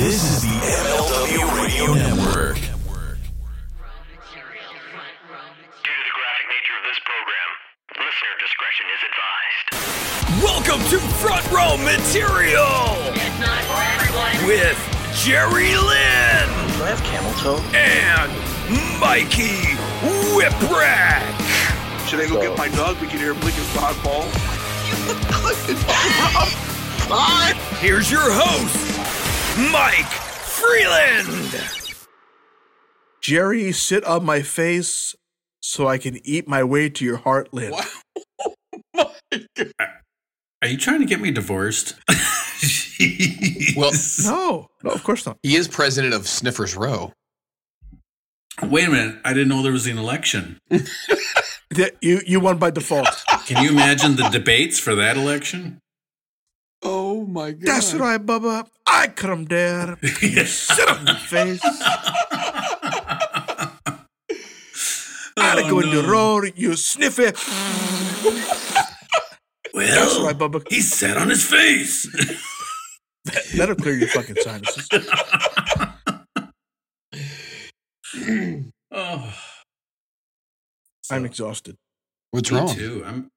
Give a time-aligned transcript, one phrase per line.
[0.00, 2.56] This is the MLW Radio Network.
[2.56, 2.64] Due
[5.84, 7.48] to the graphic nature of this program,
[8.00, 9.66] listener discretion is advised.
[10.42, 14.46] Welcome to Front Row Material It's not for everyone.
[14.48, 14.78] with
[15.22, 16.48] Jerry Lynn
[16.78, 17.60] Do I have camel toe?
[17.76, 18.32] and
[18.98, 19.76] Mikey
[20.32, 21.28] Whipwreck.
[22.08, 22.96] Should I go get my dog?
[23.02, 24.24] We can hear him lick his dog ball.
[27.80, 28.89] Here's your host,
[29.70, 31.54] Mike Freeland.
[33.20, 35.14] Jerry, sit on my face
[35.60, 37.72] so I can eat my way to your heartland.
[38.96, 39.12] Oh
[40.62, 41.94] Are you trying to get me divorced?
[43.76, 43.92] Well,
[44.24, 45.38] No, no, of course not.
[45.42, 47.12] he is president of Sniffers Row.
[48.62, 49.16] Wait a minute.
[49.24, 50.58] I didn't know there was an election.
[52.02, 53.06] You you won by default.
[53.46, 55.78] Can you imagine the debates for that election?
[56.82, 57.62] Oh my god.
[57.68, 58.66] That's right, Bubba.
[58.92, 59.96] I come there.
[60.20, 61.60] You sit on my face.
[65.36, 66.52] I Oh, go in the oh, road.
[66.56, 67.36] You sniff it.
[69.72, 70.66] Well, That's right, Bubba.
[70.70, 72.06] he sat on his face.
[73.56, 74.88] That'll clear your fucking sinuses.
[78.92, 79.34] oh,
[81.10, 81.76] I'm exhausted.
[82.32, 82.74] What's me wrong?
[82.74, 83.02] too.
[83.06, 83.28] I'm.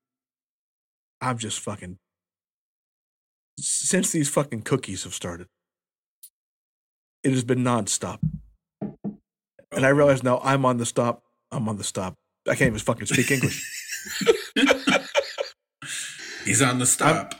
[1.21, 1.97] I'm just fucking.
[3.59, 5.47] Since these fucking cookies have started,
[7.23, 8.19] it has been nonstop.
[8.81, 9.93] And I oh.
[9.93, 11.23] realize now I'm on the stop.
[11.51, 12.15] I'm on the stop.
[12.47, 13.63] I can't even fucking speak English.
[16.45, 17.35] He's on the stop.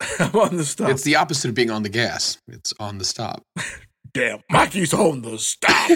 [0.18, 0.90] I'm on the stop.
[0.90, 2.38] It's the opposite of being on the gas.
[2.48, 3.42] It's on the stop.
[4.14, 5.90] Damn, Mikey's on the stop.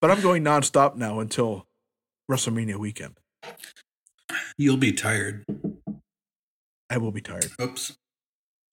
[0.00, 1.66] but I'm going nonstop now until
[2.30, 3.16] WrestleMania weekend.
[4.58, 5.44] You'll be tired.
[6.88, 7.50] I will be tired.
[7.60, 7.96] Oops.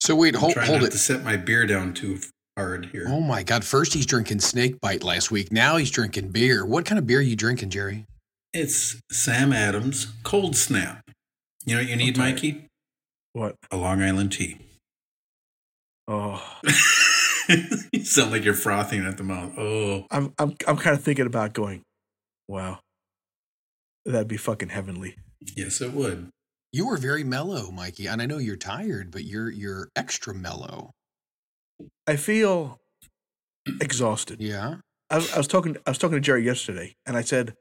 [0.00, 0.92] So wait, I'm hold, trying hold not it.
[0.92, 2.18] to set my beer down too
[2.56, 3.06] hard here.
[3.08, 3.64] Oh my god!
[3.64, 5.50] First he's drinking snake bite last week.
[5.52, 6.64] Now he's drinking beer.
[6.64, 8.06] What kind of beer are you drinking, Jerry?
[8.52, 11.02] It's Sam Adams Cold Snap.
[11.64, 12.16] You know what you need.
[12.16, 12.66] Mikey?
[13.32, 13.56] What?
[13.70, 14.58] A Long Island tea.
[16.06, 16.42] Oh,
[17.92, 19.52] you sound like you're frothing at the mouth.
[19.56, 21.80] Oh, I'm I'm I'm kind of thinking about going.
[22.46, 22.80] Wow,
[24.04, 25.16] that'd be fucking heavenly.
[25.56, 26.28] Yes, it would.
[26.72, 30.90] You were very mellow, Mikey, and I know you're tired, but you're you're extra mellow.
[32.06, 32.80] I feel
[33.80, 34.40] exhausted.
[34.40, 34.76] Yeah.
[35.10, 35.76] I, was- I was talking.
[35.86, 37.54] I was talking to Jerry yesterday, and I said,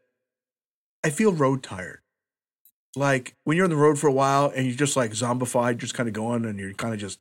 [1.04, 2.00] I feel road tired.
[2.96, 5.94] Like when you're on the road for a while and you're just like zombified, just
[5.96, 7.20] kind of going, and you're kind of just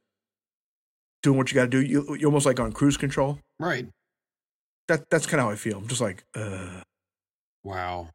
[1.23, 1.81] doing what you got to do.
[1.81, 3.39] You, you're almost like on cruise control.
[3.59, 3.87] Right.
[4.89, 5.79] That that's kind of how I feel.
[5.79, 6.81] I'm just like, uh,
[7.65, 8.09] Wow.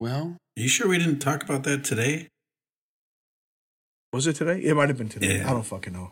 [0.00, 2.26] Well, Are you sure we didn't talk about that today?
[4.12, 4.58] was it today?
[4.58, 5.36] It might have been today.
[5.38, 5.48] Yeah.
[5.48, 6.10] I don't fucking know.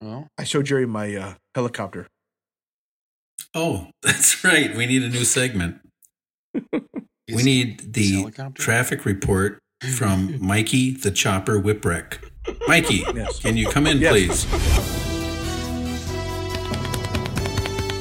[0.00, 2.08] well, I showed Jerry my uh, helicopter.
[3.54, 4.74] Oh, that's right.
[4.74, 5.78] We need a new segment.
[6.72, 9.60] we need the traffic report
[9.96, 12.18] from Mikey the Chopper Whipwreck.
[12.66, 13.38] Mikey, Yes.
[13.38, 14.44] can you come in, Yes.
[14.44, 14.44] please?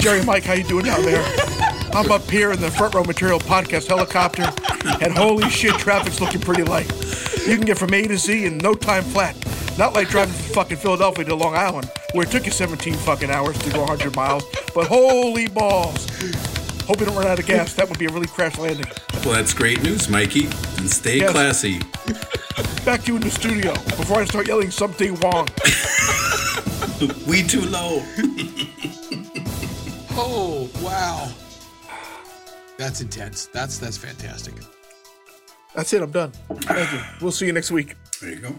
[0.01, 1.70] Jerry, Mike, how you doing down there?
[1.93, 4.49] I'm up here in the front row material podcast helicopter,
[5.03, 6.89] and holy shit, traffic's looking pretty light.
[7.45, 9.35] You can get from A to Z in no time flat.
[9.77, 13.29] Not like driving from fucking Philadelphia to Long Island, where it took you 17 fucking
[13.29, 14.43] hours to go 100 miles.
[14.73, 16.07] But holy balls!
[16.85, 17.73] Hope you don't run out of gas.
[17.75, 18.85] That would be a really crash landing.
[19.25, 20.45] Well, that's great news, Mikey.
[20.77, 21.31] And stay Yes.
[21.31, 21.79] classy.
[22.85, 25.47] Back to you in the studio before I start yelling something wrong.
[27.27, 28.03] We too low.
[30.13, 31.31] Oh, wow.
[32.81, 33.45] That's intense.
[33.45, 34.55] That's that's fantastic.
[35.75, 36.01] That's it.
[36.01, 36.31] I'm done.
[36.61, 36.99] Thank you.
[37.21, 37.95] We'll see you next week.
[38.19, 38.55] There you go.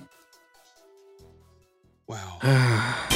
[2.07, 2.39] Wow.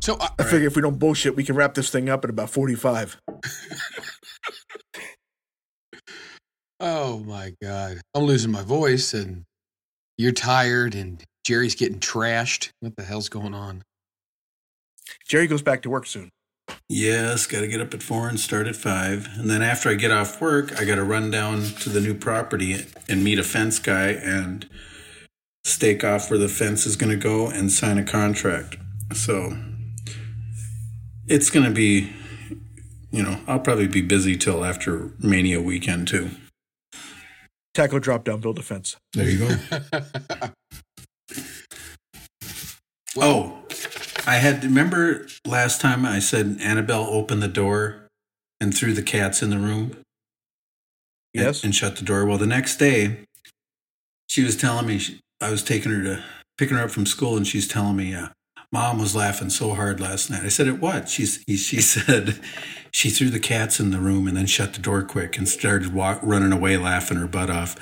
[0.00, 2.30] so uh, I figure if we don't bullshit, we can wrap this thing up at
[2.30, 3.20] about 45.
[6.82, 8.00] Oh my god.
[8.14, 9.44] I'm losing my voice and
[10.16, 12.70] you're tired and Jerry's getting trashed.
[12.80, 13.82] What the hell's going on?
[15.28, 16.30] Jerry goes back to work soon.
[16.92, 19.28] Yes, got to get up at four and start at five.
[19.36, 22.14] And then after I get off work, I got to run down to the new
[22.14, 24.68] property and meet a fence guy and
[25.62, 28.76] stake off where the fence is going to go and sign a contract.
[29.14, 29.56] So
[31.28, 32.12] it's going to be,
[33.12, 36.30] you know, I'll probably be busy till after Mania weekend too.
[37.72, 38.96] Tackle, drop down, build a fence.
[39.12, 39.56] There you go.
[43.16, 43.59] oh,
[44.26, 48.08] I had remember last time I said Annabelle opened the door
[48.60, 49.92] and threw the cats in the room.
[49.92, 51.62] and- Yes.
[51.62, 52.26] And, shut the door.
[52.26, 53.20] Well, the next day,
[54.26, 56.24] she was telling me she, I was taking her to
[56.58, 58.28] picking her up from school, and she's telling me, uh,
[58.72, 62.40] "Mom was laughing so hard last night." I said, "At what?" She's he, she said
[62.90, 65.94] she threw the cats in the room and then shut the door quick and started
[65.94, 67.76] walk, running away, laughing her butt off.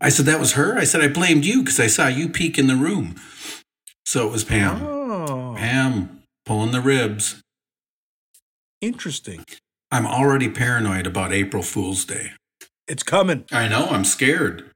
[0.00, 2.58] I said, "That was her." I said, "I blamed you because I saw you peek
[2.58, 3.14] in the room."
[4.06, 4.82] So it was Pam.
[4.82, 4.97] Oh,
[5.58, 7.42] Pam pulling the ribs.
[8.80, 9.44] interesting.
[9.90, 12.30] I'm already paranoid about April Fool's Day.
[12.86, 13.44] It's coming.
[13.50, 13.86] I know.
[13.86, 14.70] I'm scared.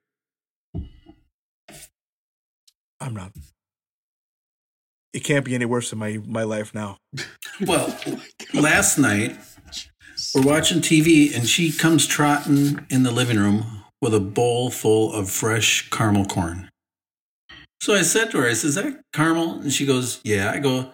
[3.00, 3.31] I'm not.
[5.12, 6.99] It can't be any worse than my my life now.
[7.61, 7.96] Well,
[8.55, 9.37] last night
[10.34, 15.12] we're watching TV and she comes trotting in the living room with a bowl full
[15.12, 16.70] of fresh caramel corn.
[17.82, 19.61] So I said to her, I said, Is that caramel?
[19.61, 20.52] And she goes, Yeah.
[20.52, 20.93] I go,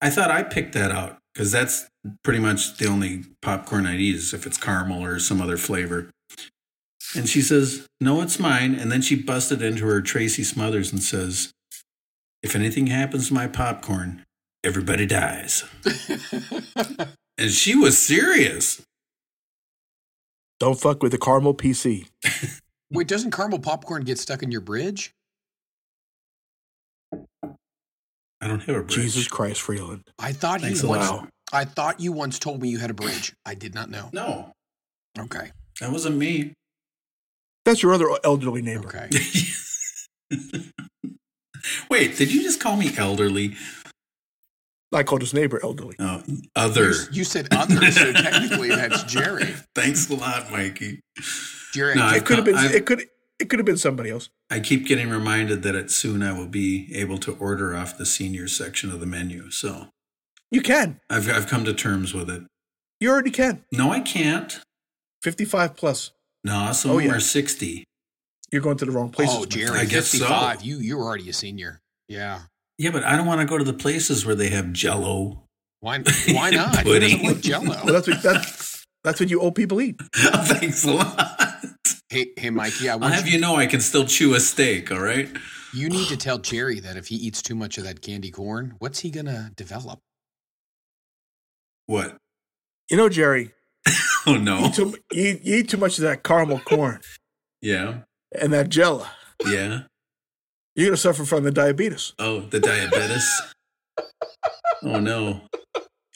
[0.00, 1.86] I thought I picked that out because that's
[2.24, 6.08] pretty much the only popcorn I'd eat is if it's caramel or some other flavor.
[7.14, 8.74] And she says, No, it's mine.
[8.74, 11.52] And then she busted into her Tracy Smothers and says,
[12.42, 14.24] If anything happens to my popcorn,
[14.64, 15.64] everybody dies.
[17.36, 18.80] and she was serious.
[20.58, 22.08] Don't fuck with the caramel PC.
[22.90, 25.12] Wait, doesn't caramel popcorn get stuck in your bridge?
[28.42, 28.94] I don't have a bridge.
[28.96, 30.02] Jesus Christ, Freeland.
[30.18, 31.08] I thought Thanks you once.
[31.08, 31.28] lot.
[31.52, 33.32] I thought you once told me you had a bridge.
[33.46, 34.10] I did not know.
[34.12, 34.52] No,
[35.18, 35.50] Okay.
[35.80, 36.52] that wasn't me.
[37.64, 38.88] That's your other elderly neighbor.
[38.88, 39.08] Okay.
[41.90, 43.54] Wait, did you just call me elderly?
[44.92, 45.94] I called his neighbor elderly.
[45.98, 46.22] No,
[46.56, 46.90] other.
[46.90, 49.54] You, you said other, so technically that's Jerry.
[49.74, 51.00] Thanks a lot, Mikey.
[51.72, 52.56] Jerry, No, I I- It could have been.
[52.56, 53.04] I've- it could.
[53.42, 54.28] It could have been somebody else.
[54.50, 58.06] I keep getting reminded that it, soon I will be able to order off the
[58.06, 59.50] senior section of the menu.
[59.50, 59.88] So
[60.52, 61.00] You can.
[61.10, 62.44] I've, I've come to terms with it.
[63.00, 63.64] You already can.
[63.72, 64.60] No, I can't.
[65.22, 66.12] Fifty-five plus.
[66.44, 67.16] No, some Oh, of them yeah.
[67.16, 67.82] are 60.
[68.52, 69.36] You're going to the wrong oh, places.
[69.40, 69.78] oh, Jerry.
[69.80, 70.18] I guess so.
[70.18, 70.62] 55.
[70.62, 71.80] You, you're already a senior.
[72.08, 72.42] Yeah.
[72.78, 75.42] Yeah, but I don't want to go to the places where they have jello.
[75.80, 75.98] Why,
[76.28, 76.76] why not?
[76.86, 77.66] Who doesn't like jello?
[77.84, 80.00] Well, that's what that's that's what you old people eat.
[80.14, 81.31] Thanks a lot.
[82.12, 84.92] Hey, hey, Mikey, I I'll have you, you know I can still chew a steak,
[84.92, 85.30] all right?
[85.72, 88.74] you need to tell Jerry that if he eats too much of that candy corn,
[88.80, 89.98] what's he going to develop?
[91.86, 92.18] What?
[92.90, 93.52] You know, Jerry,
[94.26, 94.66] Oh, you no.
[94.66, 97.00] eat, too, you, eat, you eat too much of that caramel corn
[97.62, 98.00] Yeah.
[98.38, 99.08] and that Jell-O.
[99.50, 99.84] Yeah.
[100.76, 102.12] You're gonna suffer from the diabetes.
[102.18, 103.42] Oh, the diabetes.
[104.82, 105.40] oh, no.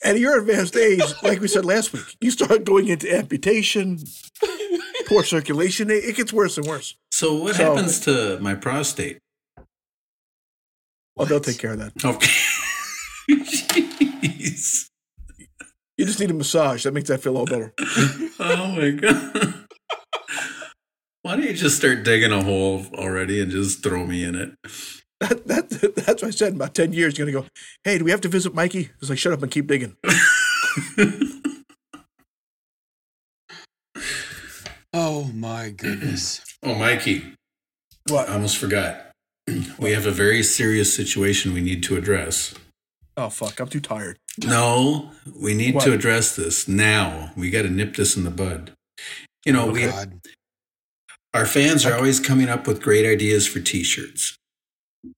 [0.05, 3.99] At your advanced age, like we said last week, you start going into amputation,
[5.07, 5.91] poor circulation.
[5.91, 6.97] It, it gets worse and worse.
[7.11, 9.19] So, what So- happens to my prostate?
[11.19, 11.93] Oh, they'll take care of that.
[12.05, 12.29] Okay.
[13.31, 14.91] Jeez.
[15.97, 16.83] You just need a massage.
[16.85, 17.73] That makes that feel a little better.
[18.39, 19.55] Oh, my God.
[21.23, 24.51] Why don't you just start digging a hole already and just throw me in it?
[25.21, 26.49] That, that, that's what I said.
[26.51, 27.49] In about 10 years, you're going to go,
[27.83, 28.91] hey, do we have to visit Mikey?
[29.01, 29.97] It's like, shut up and keep digging.
[34.93, 36.41] Oh, my goodness.
[36.63, 37.35] Oh, Mikey,
[38.09, 38.29] What?
[38.29, 39.03] I almost forgot.
[39.79, 42.55] We have a very serious situation we need to address.
[43.17, 43.61] Oh, fuck.
[43.61, 44.19] I'm too tired.
[44.45, 45.11] No,
[45.41, 45.85] we need What?
[45.85, 47.33] to address this now.
[47.37, 48.73] We got to nip this in the bud.
[49.45, 50.21] You know, we God.
[51.33, 54.37] our fans are always coming up with great ideas for T-shirts.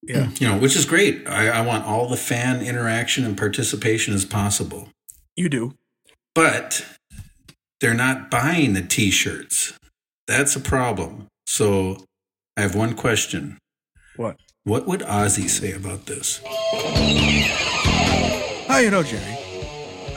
[0.02, 0.30] Yeah.
[0.38, 1.26] You know, which is great.
[1.26, 4.90] I, I want all the fan interaction and participation as possible,
[5.34, 5.74] You do.
[6.34, 6.84] but
[7.80, 9.72] they're not buying the T-shirts.
[10.28, 11.26] That's a problem.
[11.46, 12.04] So,
[12.56, 13.56] I have one question.
[14.16, 14.36] What?
[14.64, 16.42] What would Ozzy say about this?
[18.68, 19.38] How you know, Jerry?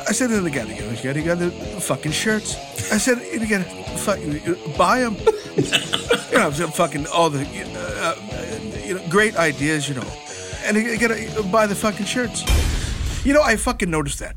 [0.05, 0.69] I said to it again.
[0.69, 1.39] Again, again, again.
[1.39, 2.57] The fucking shirts.
[2.91, 3.63] I said it again.
[3.99, 5.15] Fucking buy them.
[5.55, 9.87] you know, fucking all the uh, uh, you know great ideas.
[9.87, 10.07] You know,
[10.65, 12.43] and you gotta buy the fucking shirts.
[13.25, 14.35] You know, I fucking noticed that.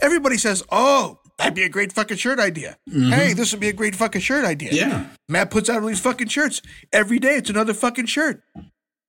[0.00, 3.10] Everybody says, "Oh, that'd be a great fucking shirt idea." Mm-hmm.
[3.12, 4.70] Hey, this would be a great fucking shirt idea.
[4.72, 5.06] Yeah.
[5.28, 6.60] Matt puts out all these fucking shirts
[6.92, 7.36] every day.
[7.36, 8.42] It's another fucking shirt.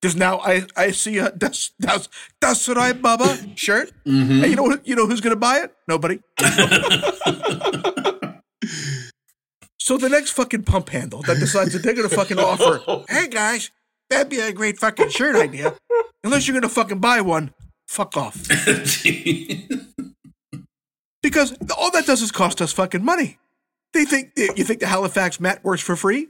[0.02, 2.08] Because now I, I see a that's that's
[2.40, 3.90] that's right, Bubba shirt.
[4.06, 4.42] Mm-hmm.
[4.42, 5.72] And you know what- you know who's gonna buy it?
[5.88, 6.20] Nobody.
[9.78, 13.70] so the next fucking pump handle that decides that they're gonna fucking offer, hey guys,
[14.10, 15.74] that'd be a great fucking shirt idea.
[16.24, 17.54] Unless you're gonna fucking buy one,
[17.88, 18.36] fuck off.
[21.26, 23.38] Because all that does is cost us fucking money.
[23.92, 26.28] They think you think the Halifax Matt works for free?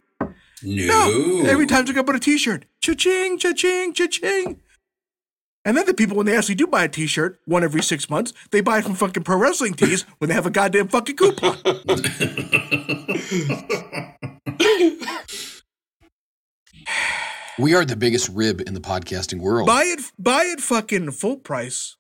[0.63, 1.43] no.
[1.45, 4.59] Every time gonna put a T-shirt, cha-ching, cha-ching, cha-ching.
[5.67, 8.33] And then the people, when they actually do buy a T-shirt, one every six months,
[8.53, 11.59] they buy it from fucking pro wrestling tees when they have a goddamn fucking coupon.
[17.59, 19.67] We are the biggest rib in the podcasting world.
[19.67, 21.99] Buy it, buy it fucking full price.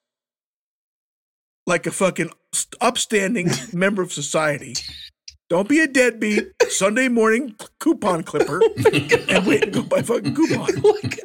[1.66, 2.30] Like a fucking
[2.80, 4.74] upstanding member of society.
[5.48, 8.60] Don't be a deadbeat Sunday morning coupon clipper
[9.28, 10.66] and wait and go buy fucking coupon.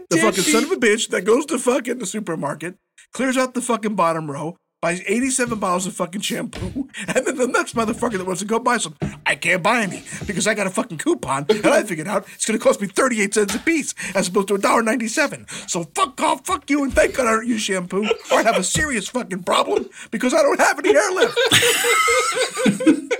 [0.09, 2.75] the fucking son of a bitch that goes to fucking the supermarket,
[3.13, 7.47] clears out the fucking bottom row, buys 87 bottles of fucking shampoo, and then the
[7.47, 8.95] next motherfucker that wants to go buy some,
[9.27, 12.47] I can't buy any because I got a fucking coupon and I figured out it's
[12.47, 15.69] going to cost me 38 cents a piece as opposed to $1.97.
[15.69, 18.57] So fuck off, fuck you, and thank God I don't use shampoo or I have
[18.57, 21.37] a serious fucking problem because I don't have any hair left.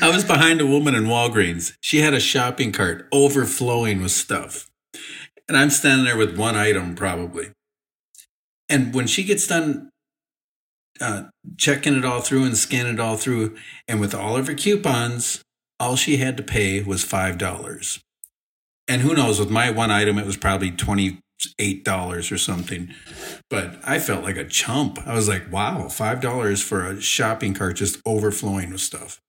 [0.00, 1.72] I was behind a woman in Walgreens.
[1.80, 4.70] She had a shopping cart overflowing with stuff.
[5.48, 7.48] And I'm standing there with one item probably.
[8.68, 9.90] And when she gets done
[11.00, 11.24] uh,
[11.56, 15.42] checking it all through and scanning it all through, and with all of her coupons,
[15.80, 18.02] all she had to pay was $5.
[18.88, 21.18] And who knows, with my one item, it was probably $28
[22.32, 22.94] or something.
[23.50, 24.98] But I felt like a chump.
[25.06, 29.20] I was like, wow, $5 for a shopping cart just overflowing with stuff.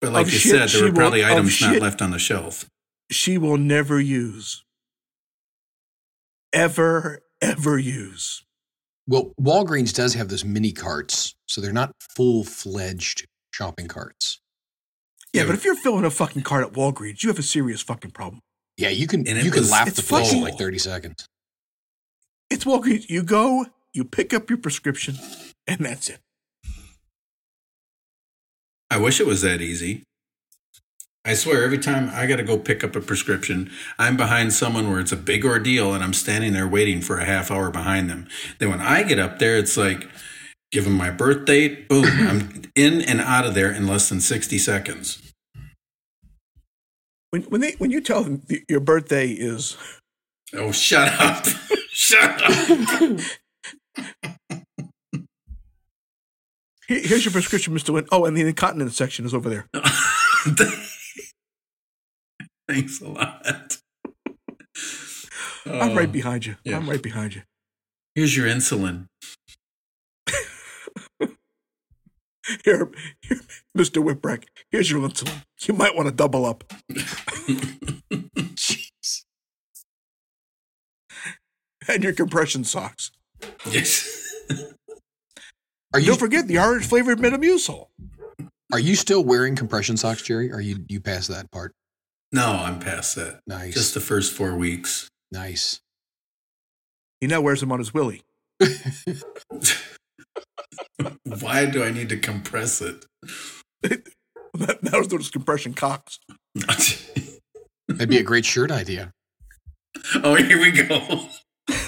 [0.00, 1.82] But like Of you shit said, there were probably items not shit.
[1.82, 2.66] left on the shelf.
[3.10, 4.64] She will never use.
[6.52, 8.42] Ever, ever use.
[9.12, 14.40] Well, Walgreens does have those mini carts, so they're not full fledged shopping carts.
[15.34, 17.82] Yeah, Yeah, but if you're filling a fucking cart at Walgreens, you have a serious
[17.82, 18.40] fucking problem.
[18.78, 21.26] Yeah, you can And it you can laugh the flow in like thirty seconds.
[22.48, 23.10] It's Walgreens.
[23.10, 25.16] You go, you pick up your prescription,
[25.66, 26.20] and that's it.
[28.90, 30.04] I wish it was that easy.
[31.24, 34.90] I swear, every time I got to go pick up a prescription, I'm behind someone
[34.90, 38.10] where it's a big ordeal and I'm standing there waiting for a half hour behind
[38.10, 38.26] them.
[38.58, 40.08] Then when I get up there, it's like,
[40.72, 44.20] give them my birth date, boom, I'm in and out of there in less than
[44.20, 45.22] 60 seconds.
[47.30, 49.76] When when they when you tell them th- your birthday is
[50.54, 51.46] Oh, shut up.
[51.88, 53.20] shut up.
[56.88, 58.06] here's your prescription, Mister Lynn.
[58.12, 59.66] Oh, and the incontinence section is over there.
[62.68, 63.78] Thanks a lot.
[65.64, 66.56] I'm Oh, right uh, behind you.
[66.64, 66.76] yeah.
[66.76, 67.42] I'm right behind you.
[68.14, 69.06] Here's your insulin.
[72.64, 72.90] Here,
[73.22, 73.40] here
[73.74, 74.44] Mister Whipwreck.
[74.72, 75.44] Here's your insulin.
[75.62, 76.64] You might want to double up.
[78.12, 79.22] Jeez.
[81.88, 83.12] And your compression socks.
[83.70, 84.08] Yes.
[85.94, 87.86] Are you Don't forget the orange flavored Metamucil.
[88.72, 90.50] are you still wearing compression socks, Jerry?
[90.52, 91.72] Are you you past that part?
[92.32, 93.40] No, I'm past that.
[93.46, 93.74] Nice.
[93.74, 95.10] Just the first four weeks.
[95.30, 95.80] nice.
[97.20, 98.22] He now wears them on his willy.
[101.40, 103.04] Why do I need to compress it?
[104.54, 106.18] That, that was those compression cocks.
[107.88, 109.10] That'd be a great shirt idea.
[110.22, 111.26] oh, here we go.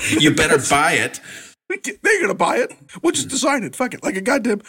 [0.08, 1.20] You better buy it.
[1.68, 2.72] They're gonna buy it.
[3.02, 3.32] We'll just hmm.
[3.32, 3.76] design it.
[3.76, 4.62] Fuck it, like a goddamn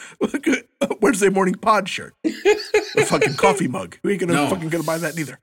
[1.00, 3.98] Wednesday morning pod shirt, a fucking coffee mug.
[4.04, 4.50] We ain't gonna No.
[4.50, 5.40] fucking gonna buy that neither.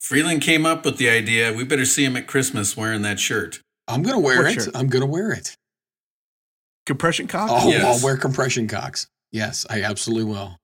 [0.00, 1.52] Freeland came up with the idea.
[1.52, 3.60] We better see him at Christmas wearing that shirt.
[3.88, 4.54] I'm gonna wear What it.
[4.54, 4.70] shirt?
[4.76, 5.56] I'm gonna wear it.
[6.86, 7.48] Compression cock.
[7.50, 7.84] Oh, Yes.
[7.84, 9.06] I'll wear compression cocks.
[9.32, 10.56] Yes, I absolutely will.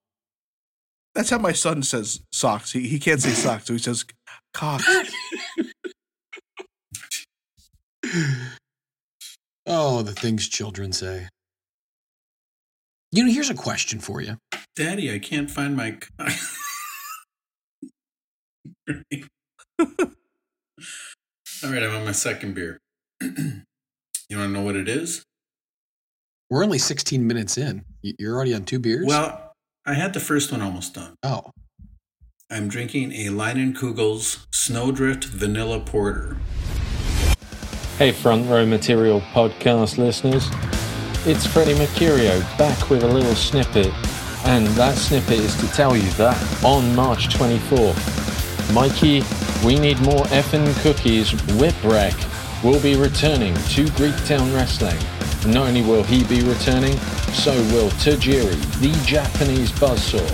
[1.15, 2.73] That's how my son says socks.
[2.73, 4.05] He he can't say socks, so he says
[4.55, 4.83] cock.
[9.67, 11.29] Oh, the things children say.
[13.13, 14.37] You know, here's a question for you.
[14.77, 15.99] Daddy, I can't find my.
[21.63, 22.79] All right, I'm on my second beer.
[23.21, 23.29] you
[24.37, 25.25] want to know what it is?
[26.49, 27.85] We're only 16 minutes in.
[28.03, 29.07] You- You're already on two beers?
[29.07, 29.53] Well,
[29.87, 31.15] I had the first one almost done.
[31.23, 31.51] oh,
[32.53, 36.37] I'm drinking a Leinenkugel's Snowdrift Vanilla Porter.
[37.97, 40.49] Hey, Front Row Material podcast listeners.
[41.27, 43.93] It's Freddie Mercurio back with a little snippet,
[44.47, 48.30] and that snippet is to tell you that on March 24th,
[48.73, 49.23] Mikey,
[49.65, 51.33] we need more effing cookies.
[51.59, 52.15] Whipwreck
[52.63, 54.99] will be returning to Greektown Wrestling.
[55.53, 56.97] Not only will he be returning,
[57.33, 60.29] so will Tajiri, the Japanese buzzsaw.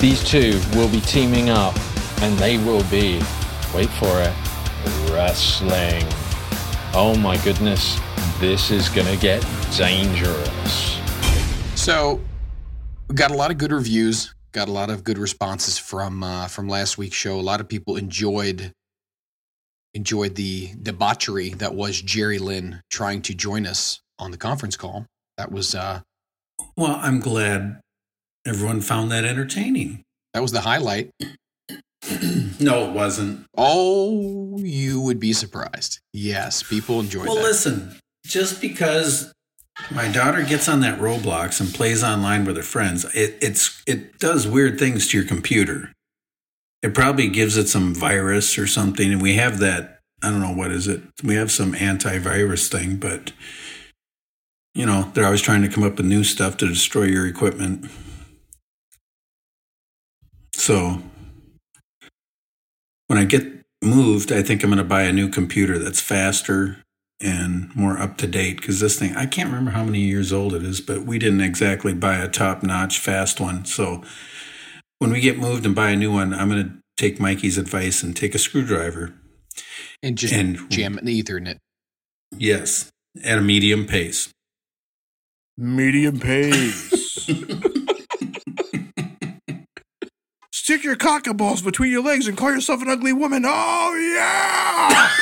[0.00, 1.74] These two will be teaming up,
[2.22, 3.20] and they will be,
[3.74, 4.34] wait for it,
[5.10, 6.04] wrestling.
[6.94, 7.98] Oh my goodness,
[8.38, 9.44] this is gonna get
[9.76, 10.98] dangerous.
[11.74, 12.20] so
[13.14, 14.34] got a lot of good reviews.
[14.52, 17.38] Got a lot of good responses from uh, from last week's show.
[17.38, 18.72] A lot of people enjoyed
[19.94, 25.06] enjoyed the debauchery that was Jerry Lynn trying to join us on the conference call.
[25.36, 26.00] That was uh,
[26.76, 27.80] Well, I'm glad
[28.46, 30.02] everyone found that entertaining.
[30.34, 31.10] that was the highlight.
[32.60, 33.44] No, it wasn't.
[33.56, 36.00] Oh, you would be surprised.
[36.12, 37.42] Yes, people enjoy Well, that.
[37.42, 39.32] listen, just because
[39.90, 44.18] my daughter gets on that Roblox and plays online with her friends, it, it's it
[44.18, 45.92] does weird things to your computer.
[46.82, 50.00] It probably gives it some virus or something, and we have that.
[50.22, 51.02] I don't know what is it.
[51.22, 53.32] We have some antivirus thing, but
[54.74, 57.90] you know they're always trying to come up with new stuff to destroy your equipment.
[60.54, 61.02] So
[63.06, 63.46] when I get
[63.82, 66.84] moved, I think I'm going to buy a new computer that's faster
[67.20, 70.54] and more up to date because this thing, I can't remember how many years old
[70.54, 73.64] it is, but we didn't exactly buy a top notch fast one.
[73.64, 74.02] So
[74.98, 78.02] when we get moved and buy a new one, I'm going to take Mikey's advice
[78.02, 79.14] and take a screwdriver.
[80.02, 81.58] and just and- jam it in the Ethernet.
[82.36, 82.90] Yes,
[83.24, 84.28] at a medium pace.
[85.56, 87.26] Medium pace.
[90.68, 93.42] Stick your cock and balls between your legs and call yourself an ugly woman.
[93.46, 95.08] Oh, yeah!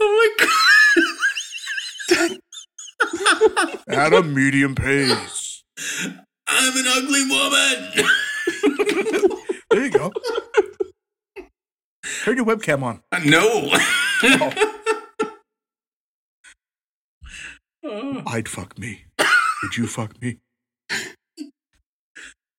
[0.00, 0.46] Oh my
[2.16, 2.38] God.
[3.88, 5.64] At a medium pace.
[6.46, 7.90] I'm an ugly woman.
[9.70, 10.12] There you go.
[12.22, 13.02] Turn your webcam on.
[13.24, 13.72] no.
[17.84, 19.04] I'd fuck me.
[19.62, 20.38] Would you fuck me?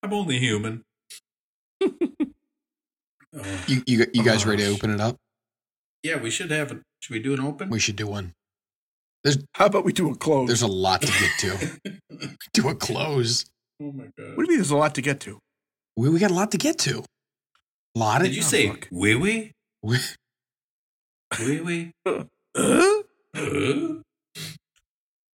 [0.04, 0.84] I'm only human.
[1.82, 1.92] Oh.
[3.68, 5.18] You, you, you guys Oh, ready to open it up?
[6.04, 6.80] Yeah, we should have it.
[7.02, 7.70] Should we do an open?
[7.70, 8.32] We should do one.
[9.56, 10.48] How about we do a close?
[10.48, 11.80] There's a lot to get to.
[12.54, 13.44] do a close.
[13.82, 14.38] oh my god!
[14.38, 15.40] what do you mean there's a lot to get to?
[15.98, 17.04] We, we got a lot to get to.
[17.96, 18.88] A lot of Did you Oh, say fuck.
[18.90, 19.52] wee wee?
[19.84, 19.98] we-
[21.40, 21.92] Wee wee?
[22.56, 23.02] Huh?
[23.36, 23.96] Uh?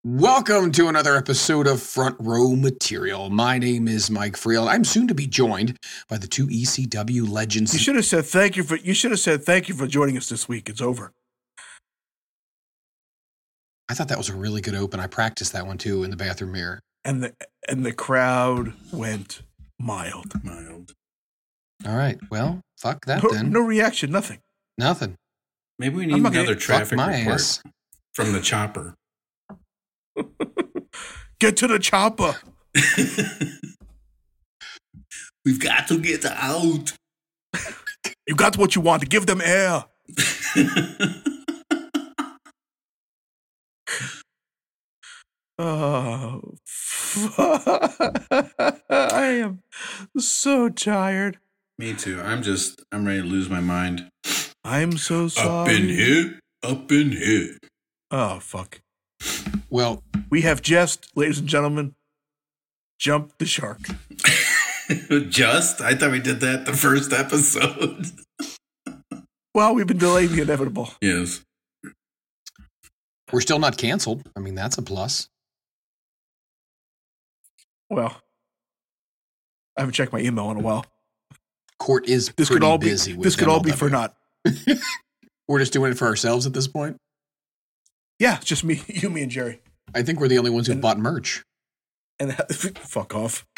[0.03, 3.29] Welcome to another episode of Front Row Material.
[3.29, 4.67] My name is Mike Friel.
[4.67, 5.77] I'm soon to be joined
[6.09, 7.71] by the two ECW legends.
[7.73, 10.17] You should have said thank you for you should have said thank you for joining
[10.17, 10.69] us this week.
[10.69, 11.11] It's over.
[13.89, 14.99] I thought that was a really good open.
[14.99, 16.79] I practiced that one too in the bathroom mirror.
[17.05, 17.33] And the
[17.69, 19.43] and the crowd went
[19.79, 20.33] mild.
[20.43, 20.93] Mild.
[21.85, 22.17] All right.
[22.31, 23.51] Well, fuck that No, then.
[23.51, 24.39] no reaction, nothing.
[24.79, 25.15] Nothing.
[25.77, 27.61] Maybe we need not gonna- another Fuck traffic my report ass.
[28.13, 28.95] from the chopper.
[31.41, 32.35] Get to the chopper.
[35.43, 36.93] We've got to get out.
[38.27, 39.09] You got what you want.
[39.09, 39.85] Give them air.
[45.63, 46.55] Oh,
[48.89, 49.61] I am
[50.17, 51.37] so tired.
[51.77, 52.19] Me too.
[52.19, 54.09] I'm just, I'm ready to lose my mind.
[54.63, 55.71] I'm so sorry.
[55.71, 57.59] Up in here, up in here.
[58.09, 58.81] Oh fuck.
[59.71, 61.95] Well, We have just, ladies and gentlemen,
[62.99, 63.79] jumped the shark.
[65.29, 65.79] just?
[65.79, 68.05] I thought we did that the first episode.
[69.53, 70.93] Well, we've been delaying the inevitable.
[71.01, 71.41] yes.
[73.33, 74.23] we're still not canceled.
[74.33, 75.27] I mean, that's a plus.
[77.89, 78.15] Well,
[79.77, 80.85] I haven't checked my email in a while.
[81.79, 84.15] Court is This pretty could all be with this could all be for naught.
[85.49, 86.95] We're just doing it for ourselves at this point.
[88.21, 89.61] Yeah, it's just me, you, me, and Jerry.
[89.95, 91.43] I think we're the only ones who And- bought merch.
[92.19, 92.35] And
[92.77, 93.43] fuck off.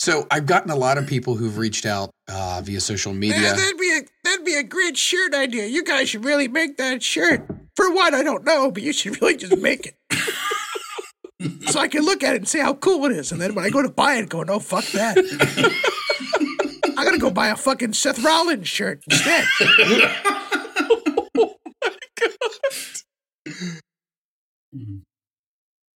[0.00, 3.40] So I've gotten a lot of people who've reached out uh, via social media.
[3.40, 5.66] that'd be a that'd be a great shirt idea.
[5.66, 7.44] You guys should really make that shirt.
[7.74, 9.94] For what I don't know, but you should really just make it.
[11.70, 13.64] so I can look at it and see how cool it is, and then when
[13.64, 15.16] I go to buy it, go, no, fuck that.
[17.28, 19.44] I gotta go buy a fucking Seth Rollins shirt instead.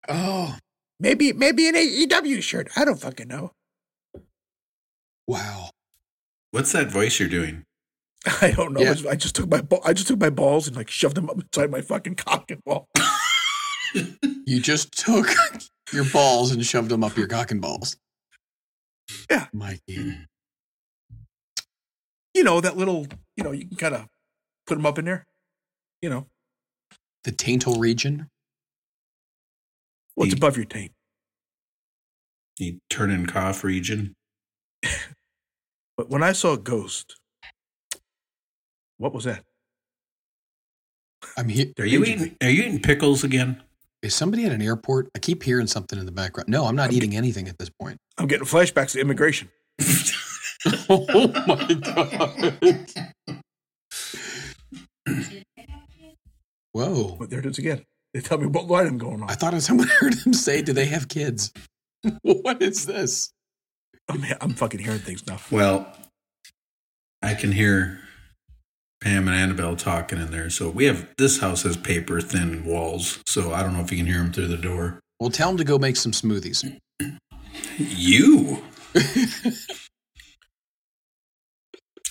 [0.09, 0.57] Oh,
[0.99, 2.69] Maybe maybe an AEW shirt.
[2.77, 3.51] I don't fucking know.
[5.27, 5.71] wow.
[6.53, 7.65] What's that voice you're doing?
[8.41, 8.83] I don't know.
[8.83, 8.95] Yeah.
[9.11, 11.71] I just took my I just took my balls and like shoved them up inside
[11.73, 12.87] my fucking cock and ball.
[14.47, 15.27] You just took
[15.93, 17.97] your balls and shoved them up your cock and balls.
[19.31, 19.47] Yeah.
[19.53, 20.17] Mikey.
[22.35, 23.07] You know that little.
[23.37, 24.07] You know you can kind of
[24.67, 25.27] put them up in there.
[26.01, 26.27] You know
[27.25, 28.29] The taintal region.
[30.15, 30.93] what's The- above your taint.
[32.59, 34.15] The turn and cough region.
[35.95, 37.17] But when I saw a Ghost,
[38.97, 39.45] what was that?
[41.37, 41.67] I'm here.
[41.79, 42.35] Are you eating?
[42.43, 43.63] Are you eating pickles again?
[44.03, 45.11] Is somebody at an airport?
[45.15, 46.49] I keep hearing something in the background.
[46.49, 47.99] No, I'm not I'm eating anything at this point.
[48.17, 49.51] I'm getting flashbacks to immigration.
[50.93, 52.87] oh my god.
[56.73, 57.17] Whoa.
[57.19, 57.85] But there it is again.
[58.15, 59.31] They tell me what line I'm going on.
[59.31, 61.53] I thought someone heard him say, Do they have kids?
[62.23, 63.33] what is this?
[64.09, 65.39] I'm, I'm fucking hearing things now.
[65.51, 65.87] Well,
[67.23, 68.01] I can hear
[69.01, 70.51] Pam and Annabelle talking in there.
[70.51, 73.23] So we have this house has paper thin walls.
[73.27, 75.01] So I don't know if you can hear them through the door.
[75.21, 76.79] Well, tell them to go make some smoothies.
[77.79, 78.63] You.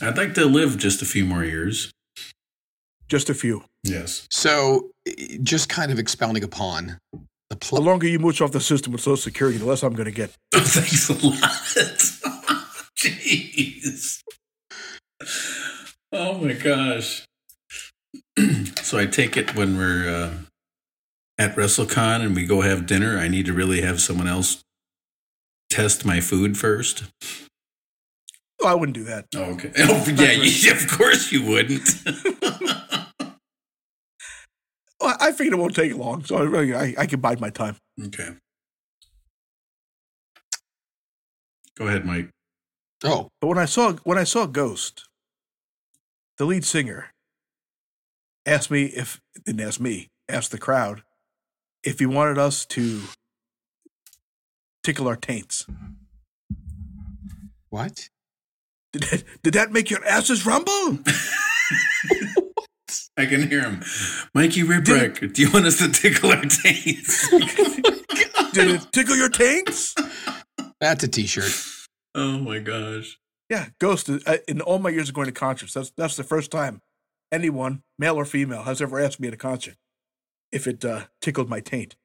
[0.01, 1.91] I'd like to live just a few more years.
[3.07, 3.63] Just a few.
[3.83, 4.27] Yes.
[4.31, 4.91] So,
[5.43, 6.99] just kind of expounding upon
[7.49, 10.05] the The longer you mooch off the system with Social Security, the less I'm going
[10.05, 10.31] to get.
[10.53, 11.35] Thanks a lot.
[12.97, 14.21] Jeez.
[16.11, 17.25] Oh my gosh.
[18.81, 20.31] so I take it when we're uh,
[21.37, 24.63] at WrestleCon and we go have dinner, I need to really have someone else
[25.69, 27.03] test my food first.
[28.63, 29.25] Oh, I wouldn't do that.
[29.35, 29.71] Oh, okay.
[29.79, 31.89] Oh, yeah, you, of course you wouldn't.
[34.99, 37.49] Well, I figured it won't take long, so I, really- I, I can bide my
[37.49, 37.75] time.
[38.05, 38.35] okay.
[41.75, 42.29] Go ahead, Mike.
[43.03, 45.07] Oh, But when I saw when I saw Ghost,
[46.37, 47.13] the lead singer
[48.45, 51.01] asked me if didn't ask me, asked the crowd
[51.83, 53.01] if he wanted us to
[54.83, 55.65] tickle our taints.
[57.69, 58.07] what?
[58.93, 60.99] Did that, did that make your asses rumble?
[63.17, 63.83] I can hear him.
[64.33, 67.29] Mikey Ripwreck, do you want us to tickle our taints?
[68.53, 69.95] Did it tickle your taints?
[70.81, 71.53] That's a t shirt.
[72.15, 73.17] oh my gosh.
[73.49, 74.09] Yeah, Ghost.
[74.09, 76.81] uh, In all my years of going to concerts, that's that's the first time
[77.31, 79.75] anyone, male or female, has ever asked me at a concert
[80.51, 81.95] if it uh, tickled my taint.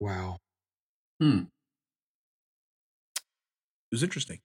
[0.00, 0.38] Wow.
[1.20, 1.40] Hmm.
[3.16, 4.38] It was interesting.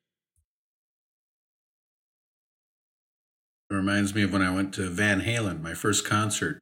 [3.69, 6.59] It reminds me of when I went to Van Halen, my first concert,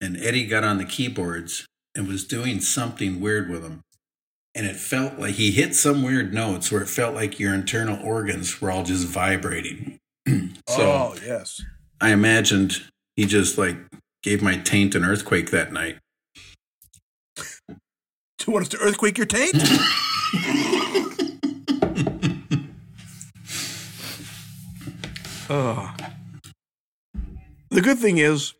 [0.00, 3.80] and Eddie got on the keyboards and was doing something weird with them.
[4.54, 7.98] And it felt like he hit some weird notes where it felt like your internal
[8.06, 9.98] organs were all just vibrating.
[10.28, 11.60] so oh yes.
[12.00, 12.84] I imagined
[13.16, 13.76] he just like
[14.22, 15.98] gave my taint an earthquake that night.
[17.36, 17.74] Do
[18.46, 19.56] you want us to earthquake your taint?
[25.50, 25.94] Oh.
[27.74, 28.54] The good thing is,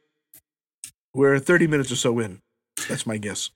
[1.14, 2.40] we're 30 minutes or so in.
[2.88, 3.50] That's my guess.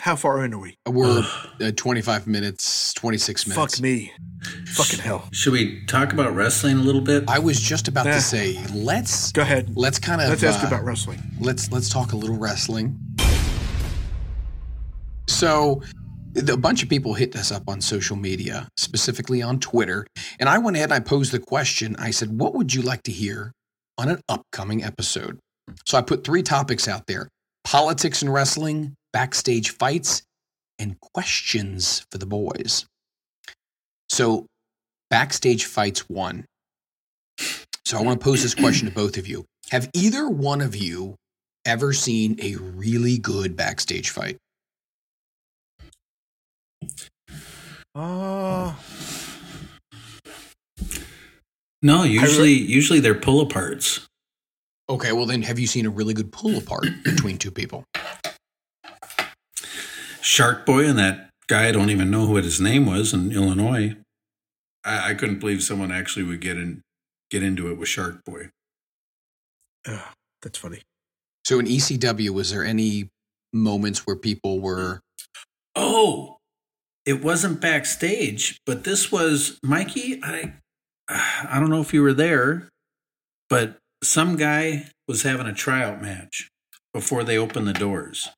[0.00, 0.74] How far in are we?
[0.84, 1.22] We're
[1.60, 3.74] uh, 25 minutes, 26 minutes.
[3.76, 4.10] Fuck me.
[4.72, 5.28] Fucking hell.
[5.30, 7.22] Should we talk about wrestling a little bit?
[7.28, 8.14] I was just about Nah.
[8.14, 9.76] to say, let's Go ahead.
[9.76, 11.20] let's kind of Let's ask you uh, about wrestling.
[11.40, 12.98] let's let's talk a little wrestling.
[15.28, 15.82] So,
[16.32, 20.04] the- a bunch of people hit us up on social media, specifically on Twitter,
[20.40, 21.94] and I went ahead and I posed the question.
[22.00, 23.52] I said, "What would you like to hear
[23.98, 25.38] on an upcoming episode?"
[25.86, 27.28] So I put three topics out there:
[27.64, 30.22] politics and wrestling, backstage fights,
[30.78, 32.86] and questions for the boys.
[34.08, 34.46] So,
[35.10, 36.44] backstage fights one.
[37.84, 39.44] So I want to pose this question to both of you.
[39.70, 41.16] Have either one of you
[41.64, 44.36] ever seen a really good backstage fight?
[47.94, 48.74] Uh,
[51.84, 54.06] no, usually usually they're pull aparts.
[54.88, 57.84] Okay, well then have you seen a really good pull apart between two people?
[60.20, 63.96] Shark Boy and that guy, I don't even know what his name was in Illinois.
[64.82, 66.80] I, I couldn't believe someone actually would get in
[67.30, 68.48] get into it with Shark Boy.
[69.86, 70.00] ugh,
[70.40, 70.80] that's funny.
[71.44, 73.10] So in ECW, was there any
[73.52, 75.00] moments where people were
[75.76, 76.38] Oh,
[77.04, 80.20] it wasn't backstage, but this was Mikey.
[80.22, 80.54] I
[81.08, 82.68] I don't know if you were there,
[83.48, 86.48] but some guy was having a tryout match
[86.92, 88.28] before they opened the doors,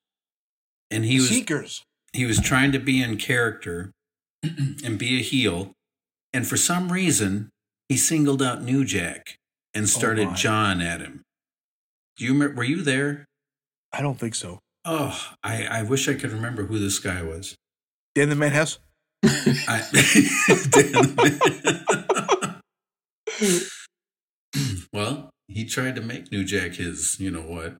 [0.90, 1.82] and he was Seekers.
[2.12, 3.92] he was trying to be in character
[4.42, 5.72] and be a heel,
[6.32, 7.50] and for some reason
[7.88, 9.36] he singled out New Jack
[9.74, 10.34] and oh, started my.
[10.34, 11.22] John at him.
[12.16, 12.56] Do you remember?
[12.56, 13.26] Were you there?
[13.92, 14.58] I don't think so.
[14.84, 17.56] Oh, I, I wish I could remember who this guy was.
[18.14, 18.78] Dan the Man House?
[19.24, 19.82] I,
[24.92, 27.76] well, he tried to make New Jack his, you know what?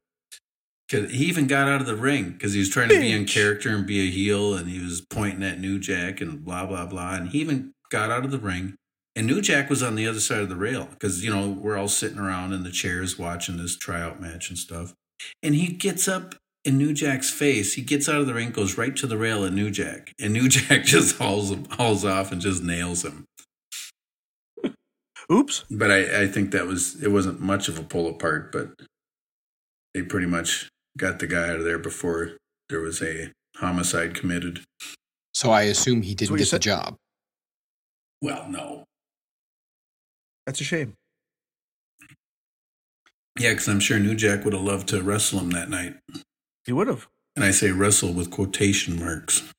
[0.88, 3.24] Cause he even got out of the ring because he was trying to be in
[3.24, 6.86] character and be a heel, and he was pointing at New Jack and blah blah
[6.86, 7.16] blah.
[7.16, 8.76] And he even got out of the ring,
[9.16, 11.76] and New Jack was on the other side of the rail because you know we're
[11.76, 14.94] all sitting around in the chairs watching this tryout match and stuff.
[15.42, 17.74] And he gets up in New Jack's face.
[17.74, 20.32] He gets out of the ring, goes right to the rail at New Jack, and
[20.32, 23.24] New Jack just hauls him, hauls off and just nails him.
[25.30, 25.64] Oops.
[25.70, 28.70] But I, I think that was it wasn't much of a pull apart, but
[29.94, 32.32] they pretty much got the guy out of there before
[32.68, 34.60] there was a homicide committed.
[35.34, 36.96] So I assume he didn't what you get the job.
[38.22, 38.84] Well, no.
[40.46, 40.94] That's a shame.
[43.38, 45.96] Yeah, because I'm sure New Jack would have loved to wrestle him that night.
[46.64, 47.06] He would have.
[47.34, 49.52] And I say wrestle with quotation marks.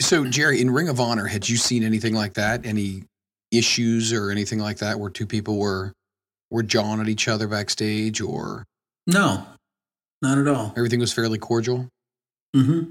[0.00, 2.66] So Jerry, in Ring of Honor, had you seen anything like that?
[2.66, 3.04] Any
[3.50, 5.92] issues or anything like that where two people were
[6.50, 8.64] were jawing at each other backstage, or
[9.06, 9.46] No,
[10.22, 10.72] not at all.
[10.76, 11.88] everything was fairly cordial?
[12.56, 12.90] Mm-hmm.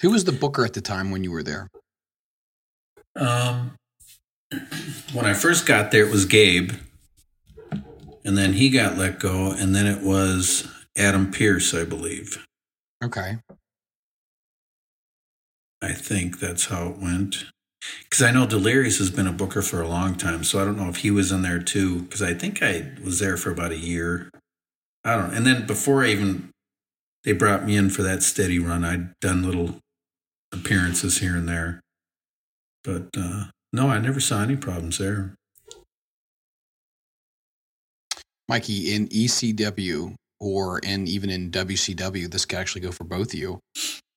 [0.00, 1.68] Who was the booker at the time when you were there?
[3.14, 3.72] Um,
[5.12, 6.72] when I first got there, it was Gabe,
[8.24, 12.44] and then he got let go, and then it was Adam Pearce, I believe.
[13.04, 13.38] Okay.
[15.82, 17.44] I think that's how it went.
[18.04, 20.76] Because I know Delirious has been a booker for a long time, so I don't
[20.76, 22.02] know if he was in there too.
[22.02, 24.30] Because I think I was there for about a year.
[25.04, 25.30] I don't.
[25.30, 25.36] know.
[25.36, 26.50] And then before I even
[27.24, 29.78] they brought me in for that steady run, I'd done little
[30.52, 31.80] appearances here and there.
[32.84, 35.34] But uh, no, I never saw any problems there.
[38.48, 43.38] Mikey, in ECW or and even in WCW, this could actually go for both of
[43.38, 43.60] you.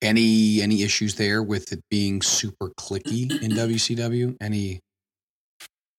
[0.02, 4.36] Any any issues there with it being super clicky in WCW?
[4.40, 4.80] Any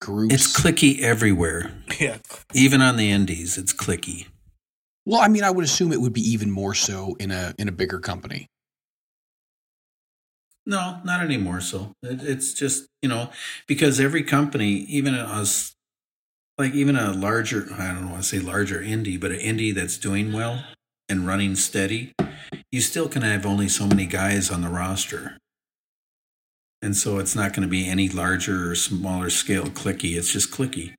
[0.02, 0.34] groups?
[0.36, 2.18] It's clicky everywhere, Yeah.
[2.54, 3.58] even on the indies.
[3.58, 4.28] It's clicky.
[5.06, 7.68] well, I mean, I would assume it would be even more so in a in
[7.68, 8.48] a bigger company.
[10.66, 11.62] No, not anymore.
[11.62, 13.32] So it, it's just you know
[13.68, 15.74] because every company, even us,
[16.58, 19.98] like even a larger, I don't want to say larger indie, but an indie that's
[19.98, 20.64] doing well
[21.10, 22.14] and running steady,
[22.72, 25.38] you still can have only so many guys on the roster,
[26.82, 30.16] and so it's not going to be any larger or smaller scale clicky.
[30.18, 30.94] It's just clicky.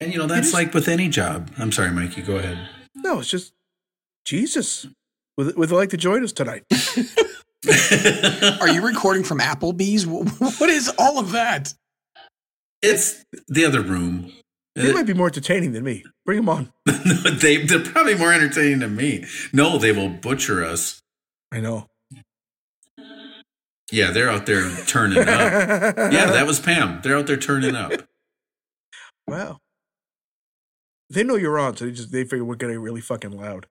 [0.00, 1.50] And you know that's is- like with any job.
[1.58, 2.22] I'm sorry, Mikey.
[2.22, 2.58] Go ahead.
[2.94, 3.52] No, it's just
[4.24, 4.86] Jesus.
[5.38, 6.64] Would, would they like to join us tonight?
[8.60, 10.06] Are you recording from Applebee's?
[10.58, 11.74] What is all of that?
[12.82, 14.32] It's the other room.
[14.76, 16.04] They uh, might be more entertaining than me.
[16.24, 16.72] Bring them on.
[17.40, 19.24] They, they're probably more entertaining than me.
[19.52, 21.00] No, they will butcher us.
[21.52, 21.86] I know.
[23.92, 25.28] Yeah, they're out there turning up.
[26.12, 27.00] Yeah, that was Pam.
[27.02, 27.92] They're out there turning up.
[29.28, 29.58] wow.
[31.08, 33.66] They know you're on, so they just they figure we're getting really fucking loud.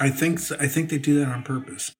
[0.00, 1.92] I think I think they do that on purpose.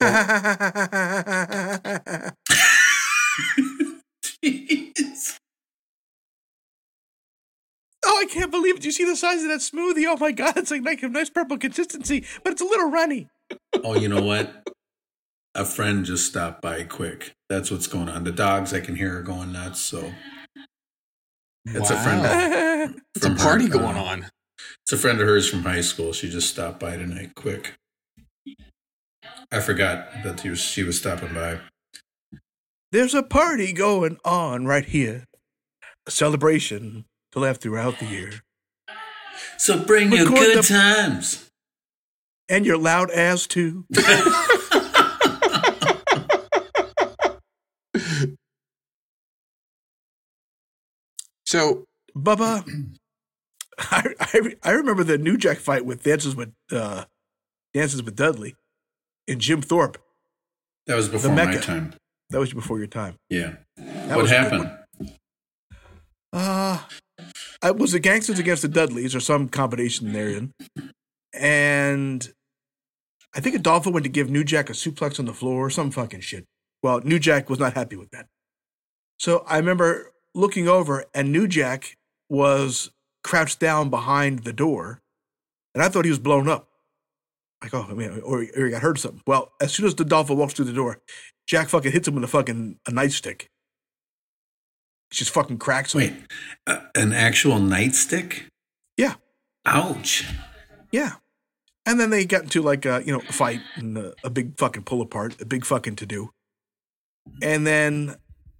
[4.42, 5.38] Jeez.
[8.08, 8.82] Oh, I can't believe it.
[8.82, 10.04] Do you see the size of that smoothie?
[10.06, 13.28] Oh my god, it's like nice, nice purple consistency, but it's a little runny.
[13.82, 14.68] Oh, you know what?
[15.56, 17.34] A friend just stopped by quick.
[17.48, 18.24] That's what's going on.
[18.24, 19.80] The dogs, I can hear, are going nuts.
[19.80, 20.12] So
[21.66, 22.94] it's a friend.
[23.16, 24.26] It's a from her, party uh, going on.
[24.82, 26.12] It's a friend of hers from high school.
[26.12, 27.74] She just stopped by tonight, quick.
[29.50, 31.58] I forgot that she was, she was stopping by.
[32.92, 35.24] There's a party going on right here.
[36.06, 37.04] A celebration
[37.36, 38.32] to laugh throughout the year.
[39.58, 41.42] So bring your good the- times.
[42.48, 43.84] And your loud ass too.
[51.44, 51.84] So
[52.16, 52.64] Bubba,
[53.78, 57.04] I, I I remember the New Jack fight with Dances with uh,
[57.74, 58.56] Dances with Dudley
[59.28, 59.98] and Jim Thorpe.
[60.86, 61.60] That was before my Mecca.
[61.60, 61.94] time.
[62.30, 63.16] That was before your time.
[63.30, 63.54] Yeah.
[63.76, 64.78] That what was a good happened?
[64.98, 65.12] one.
[66.32, 66.78] Uh,
[67.66, 70.52] Uh, it was the Gangsters against the Dudleys or some combination therein.
[71.32, 72.32] And
[73.34, 75.90] I think Adolfo went to give New Jack a suplex on the floor or some
[75.90, 76.44] fucking shit.
[76.82, 78.26] Well, New Jack was not happy with that.
[79.18, 81.96] So I remember looking over and New Jack
[82.28, 82.90] was
[83.24, 85.00] crouched down behind the door.
[85.74, 86.68] And I thought he was blown up.
[87.62, 89.22] Like, oh, I mean, or, or he got hurt or something.
[89.26, 91.00] Well, as soon as Adolfo walks through the door,
[91.46, 93.46] Jack fucking hits him with a fucking a nightstick.
[95.10, 95.94] Just fucking cracks.
[95.94, 96.12] Wait,
[96.66, 98.42] uh, an actual nightstick?
[98.96, 99.14] Yeah.
[99.64, 100.24] Ouch.
[100.90, 101.12] Yeah.
[101.84, 104.58] And then they got into like a, you know, a fight and a, a big
[104.58, 106.30] fucking pull apart, a big fucking to do.
[107.42, 108.16] And then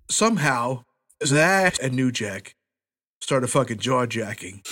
[0.09, 0.85] somehow
[1.25, 2.55] Zach and New Jack
[3.21, 4.63] started fucking jaw jacking.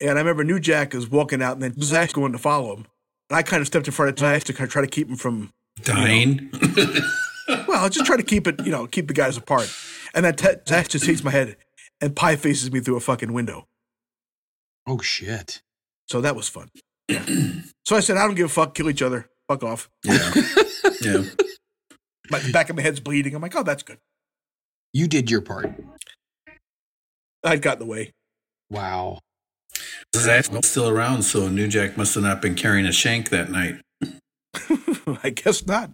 [0.00, 2.86] And I remember New Jack was walking out and then Zach's going to follow him.
[3.30, 5.08] And I kind of stepped in front of Zach to kind of try to keep
[5.08, 5.50] him from,
[5.82, 6.50] Dying?
[7.80, 9.72] well, just try to keep it, you know, keep the guys apart.
[10.14, 11.56] And then Te- Zach just hits my head
[12.00, 13.66] and pie faces me through a fucking window.
[14.86, 15.62] oh shit.
[16.06, 16.70] So that was fun.
[17.08, 17.24] Yeah.
[17.84, 19.88] so I said, I don't give a fuck, kill each other, fuck off.
[20.04, 20.32] yeah.
[21.00, 21.22] Yeah.
[22.30, 23.34] My back of my head's bleeding.
[23.34, 23.98] I'm like, oh, that's good.
[24.92, 25.70] You did your part.
[27.44, 28.12] I'd gotten away.
[28.68, 29.20] Wow.
[30.12, 33.76] That's still around, so New Jack must have not been carrying a shank that night.
[35.22, 35.90] I guess not.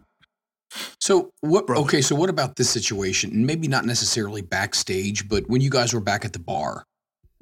[1.01, 1.67] So what?
[1.67, 1.83] Brother.
[1.83, 3.47] Okay, so what about this situation?
[3.47, 6.85] Maybe not necessarily backstage, but when you guys were back at the bar,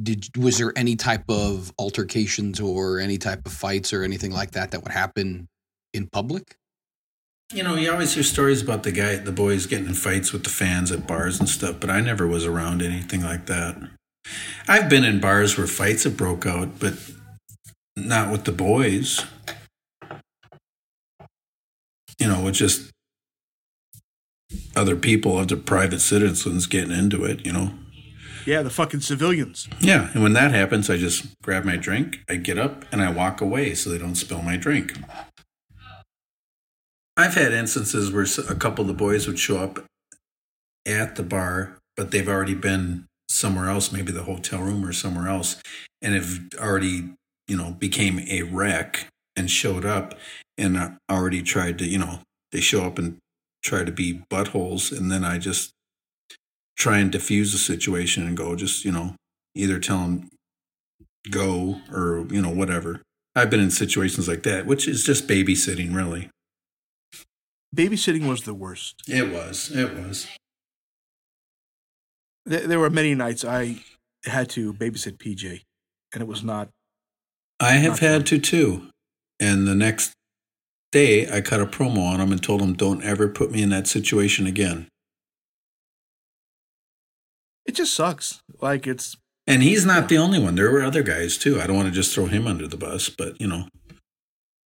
[0.03, 4.53] did was there any type of altercations or any type of fights or anything like
[4.53, 5.49] that that would happen
[5.93, 6.57] in public?
[7.53, 10.45] You know, you always hear stories about the guy, the boys getting in fights with
[10.45, 13.77] the fans at bars and stuff, but I never was around anything like that.
[14.67, 16.95] I've been in bars where fights have broke out, but
[17.95, 19.27] not with the boys.
[22.19, 22.92] You know, with just
[24.75, 27.73] other people, other private citizens getting into it, you know.
[28.45, 29.69] Yeah, the fucking civilians.
[29.81, 33.11] Yeah, and when that happens, I just grab my drink, I get up, and I
[33.11, 34.99] walk away so they don't spill my drink.
[37.17, 39.85] I've had instances where a couple of the boys would show up
[40.87, 45.29] at the bar, but they've already been somewhere else, maybe the hotel room or somewhere
[45.29, 45.61] else,
[46.01, 47.11] and have already,
[47.47, 50.15] you know, became a wreck and showed up
[50.59, 53.19] and uh, already tried to, you know, they show up and
[53.63, 55.71] try to be buttholes, and then I just
[56.77, 59.15] try and diffuse the situation and go, just, you know,
[59.55, 60.29] either tell them
[61.31, 63.03] go or, you know, whatever.
[63.37, 66.29] I've been in situations like that, which is just babysitting, really.
[67.75, 69.03] Babysitting was the worst.
[69.09, 69.71] It was.
[69.75, 70.27] It was.
[72.45, 73.77] There, there were many nights I
[74.25, 75.63] had to babysit PJ,
[76.13, 76.69] and it was not.
[77.61, 78.25] I have Not had fun.
[78.25, 78.89] to too.
[79.41, 80.13] And the next
[80.93, 83.71] day, I cut a promo on him and told him, don't ever put me in
[83.71, 84.87] that situation again.
[87.67, 88.41] It just sucks.
[88.61, 90.55] Like it's And he's not the only one.
[90.55, 91.61] There were other guys too.
[91.61, 93.67] I don't want to just throw him under the bus, but you know,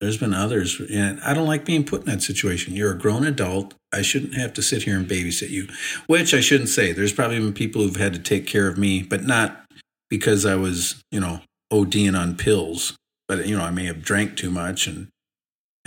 [0.01, 0.81] there's been others.
[0.93, 2.75] And I don't like being put in that situation.
[2.75, 3.75] You're a grown adult.
[3.93, 5.69] I shouldn't have to sit here and babysit you,
[6.07, 6.93] which I shouldn't say.
[6.93, 9.65] There's probably been people who've had to take care of me, but not
[10.11, 11.41] because I was, you know,
[11.73, 12.97] ODing on pills.
[13.29, 15.09] But, you know, I may have drank too much and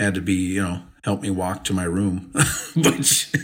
[0.00, 2.32] had to be, you know, help me walk to my room.
[2.76, 3.36] but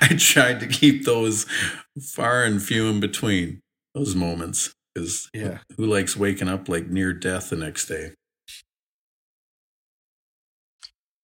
[0.00, 1.46] I tried to keep those
[2.00, 3.60] far and few in between
[3.94, 5.58] those moments because yeah.
[5.76, 8.12] who likes waking up like near death the next day?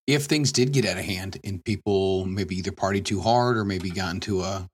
[0.06, 3.64] If things did get out of hand and people maybe either partied too hard or
[3.64, 4.66] maybe got into a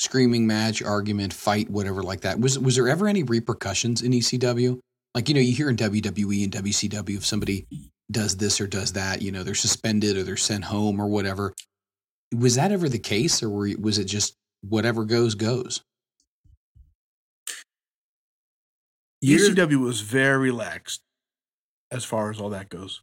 [0.00, 4.80] screaming match, argument, fight, whatever like that, was was there ever any repercussions in ECW?
[5.14, 7.66] Like you know, you hear in WWE and WCW if somebody
[8.10, 11.52] does this or does that, you know, they're suspended or they're sent home or whatever.
[12.34, 15.82] Was that ever the case, or were, was it just whatever goes goes?
[19.20, 21.00] Year- ECW was very lax
[21.90, 23.02] as far as all that goes.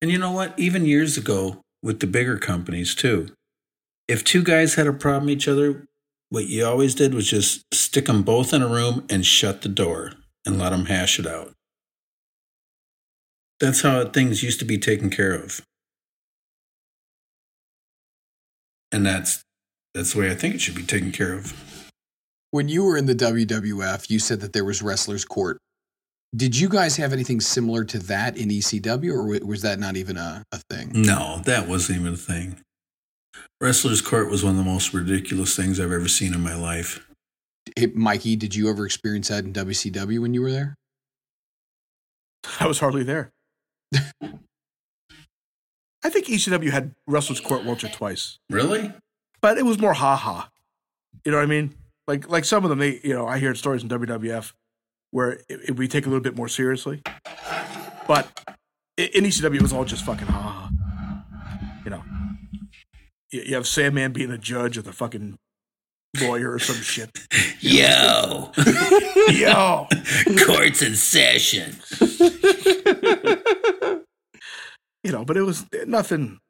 [0.00, 0.58] And you know what?
[0.58, 3.28] Even years ago, with the bigger companies too,
[4.08, 5.86] if two guys had a problem with each other,
[6.30, 9.68] what you always did was just stick them both in a room and shut the
[9.68, 10.12] door
[10.44, 11.52] and let them hash it out.
[13.60, 15.62] That's how things used to be taken care of.
[18.92, 19.42] And that's
[19.94, 21.90] that's the way I think it should be taken care of.
[22.50, 25.58] When you were in the WWF, you said that there was wrestlers' court.
[26.34, 30.16] Did you guys have anything similar to that in ECW, or was that not even
[30.16, 30.90] a, a thing?
[30.94, 32.60] No, that wasn't even a thing.
[33.60, 37.06] Wrestler's Court was one of the most ridiculous things I've ever seen in my life.
[37.74, 40.74] Hey, Mikey, did you ever experience that in WCW when you were there?
[42.60, 43.30] I was hardly there.
[46.04, 48.92] I think ECW had Wrestler's Court or twice, Really?
[49.40, 50.50] but it was more ha ha.
[51.24, 51.74] You know what I mean?
[52.06, 54.52] Like like some of them, they you know I hear stories in WWF
[55.10, 57.02] where it, it, we take a little bit more seriously,
[58.06, 58.28] but
[58.96, 60.70] in ECW it was all just fucking ha ha.
[61.84, 62.02] You know,
[63.32, 65.36] you, you have Sandman being a judge or the fucking
[66.20, 67.10] lawyer or some shit.
[67.60, 68.52] Yo,
[69.32, 69.86] Yo,
[70.46, 71.76] court's in session.
[75.06, 76.40] You know, but it was eh, nothing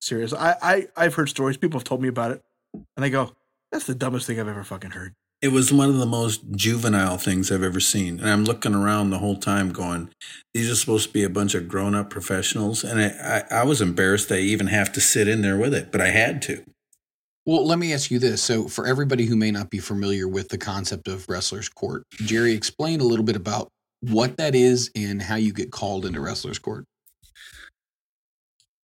[0.00, 0.32] serious.
[0.32, 1.56] I, I I've heard stories.
[1.56, 2.42] People have told me about it,
[2.74, 3.36] and I go,
[3.70, 7.16] "That's the dumbest thing I've ever fucking heard." It was one of the most juvenile
[7.16, 8.18] things I've ever seen.
[8.18, 10.10] And I'm looking around the whole time going,
[10.52, 12.84] these are supposed to be a bunch of grown up professionals.
[12.84, 15.90] And I, I, I was embarrassed I even have to sit in there with it,
[15.90, 16.62] but I had to.
[17.46, 18.42] Well, let me ask you this.
[18.42, 22.52] So, for everybody who may not be familiar with the concept of wrestler's court, Jerry,
[22.52, 23.68] explain a little bit about
[24.02, 26.84] what that is and how you get called into wrestler's court.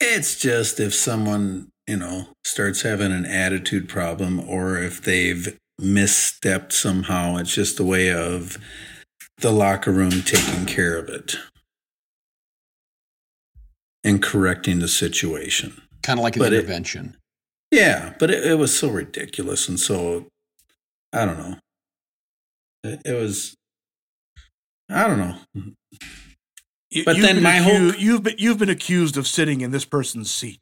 [0.01, 6.73] It's just if someone, you know, starts having an attitude problem or if they've misstepped
[6.73, 8.59] somehow, it's just a way of
[9.39, 11.37] the locker room taking care of it
[14.05, 15.81] and correcting the situation.
[16.03, 17.17] Kind of like an But it- intervention.
[17.73, 20.27] Yeah, but it, it was so ridiculous and so,
[21.13, 21.57] I don't know.
[22.85, 23.55] It, it was,
[24.89, 25.73] I don't know.
[26.97, 29.71] You- But you've then been my whole- you've been you've been accused of sitting in
[29.71, 30.61] this person's seat.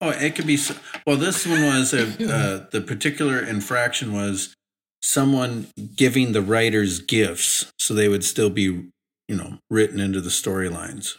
[0.00, 0.54] Oh, it could be.
[0.54, 0.72] s-
[1.06, 2.02] Well, this one was a,
[2.32, 4.54] uh, the particular infraction was
[5.02, 10.30] someone giving the writers gifts, so they would still be, you know, written into the
[10.30, 11.16] storylines,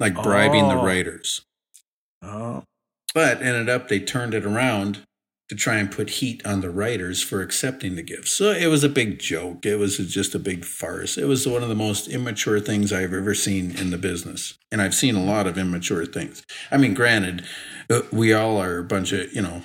[0.00, 0.84] like bribing the Oh.
[0.84, 1.42] writers.
[2.22, 2.64] Oh,
[3.14, 5.02] But ended up they turned it around
[5.52, 8.32] to try and put heat on the writers for accepting the gifts.
[8.32, 9.66] So it was a big joke.
[9.66, 11.18] It was just a big farce.
[11.18, 14.56] It was one of the most immature things I've ever seen in the business.
[14.70, 16.42] And I've seen a lot of immature things.
[16.70, 17.44] I mean, granted,
[17.90, 19.60] uh, we all are a bunch of, you know,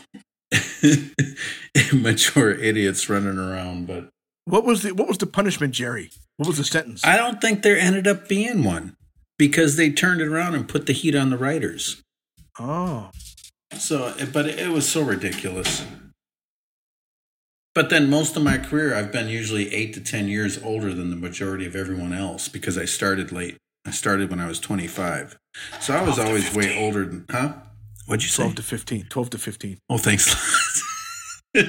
[1.93, 4.09] immature idiots running around, but
[4.43, 6.09] what was the what was the punishment, Jerry?
[6.35, 7.05] What was the sentence?
[7.05, 8.97] I don't think there ended up being one
[9.37, 12.01] because they turned it around and put the heat on the writers.
[12.59, 13.09] oh,
[13.73, 15.85] So, but it was so ridiculous.
[17.75, 21.11] But then most of my career, I've been usually eight to 10 years older than
[21.11, 23.57] the majority of everyone else because I started late.
[23.85, 25.37] I started when I was 25.
[25.79, 27.53] So I was always way older than, huh?
[28.07, 28.43] What'd you say?
[28.43, 29.07] twelve to 15.
[29.09, 29.77] 12 to fifteen.
[29.89, 30.25] Oh, thanks.
[31.53, 31.63] but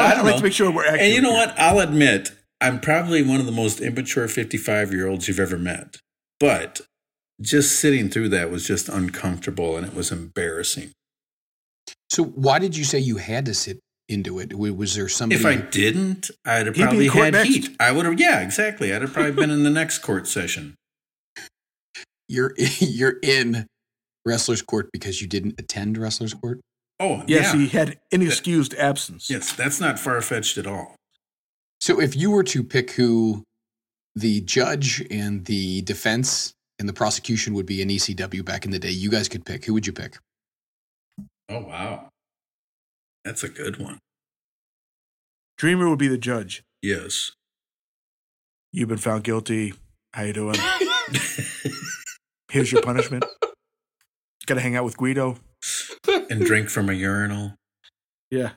[0.00, 0.36] I I'd don't like know.
[0.38, 1.02] to make sure we're accurate.
[1.02, 1.46] And you know here.
[1.48, 1.58] what?
[1.58, 5.98] I'll admit, I'm probably one of the most immature 55 year olds you've ever met.
[6.40, 6.80] But
[7.40, 10.90] just sitting through that was just uncomfortable and it was embarrassing.
[12.10, 13.78] So why did you say you had to sit
[14.08, 14.54] into it?
[14.58, 15.38] Was there somebody?
[15.40, 17.48] If I didn't, I'd have He'd be in probably had next.
[17.48, 17.76] heat.
[17.78, 18.92] I would have, yeah, exactly.
[18.94, 20.74] I'd have probably been in the next court session.
[22.28, 23.66] you're you're in
[24.26, 26.60] wrestler's court because you didn't attend wrestler's court.
[27.00, 27.60] Oh, Yes, yeah.
[27.60, 29.30] he had an inexcused absence.
[29.30, 30.96] yes, that's not far fetched at all.
[31.80, 33.44] So if you were to pick who
[34.16, 38.78] the judge and the defense and the prosecution would be an ECW back in the
[38.78, 39.64] day, you guys could pick.
[39.64, 40.18] Who would you pick?
[41.48, 42.08] Oh, wow.
[43.24, 43.98] That's a good one.
[45.56, 46.62] Dreamer would be the judge.
[46.82, 47.32] Yes.
[48.72, 49.74] You've been found guilty.
[50.14, 50.56] How you doing?
[52.50, 53.24] Here's your punishment.
[54.46, 55.36] Got to hang out with Guido.
[56.30, 57.54] and drink from a urinal.
[58.30, 58.50] Yeah.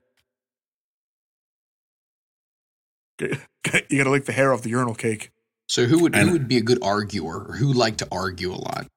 [3.90, 5.30] You got to lick the hair off the urinal cake.
[5.72, 8.52] So who would And- who would be a good arguer or who liked to argue
[8.54, 8.88] a lot?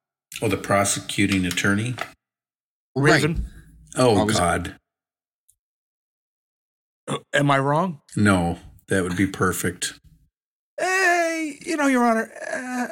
[0.43, 1.95] Oh, the prosecuting attorney.
[2.97, 3.47] Raven,
[3.95, 4.77] Oh, God.
[7.07, 8.03] uh, am I wrong?
[8.17, 8.59] No,
[8.89, 9.93] that would be perfect.
[10.77, 12.33] Hey, you know, Your Honor.
[12.51, 12.89] Uh,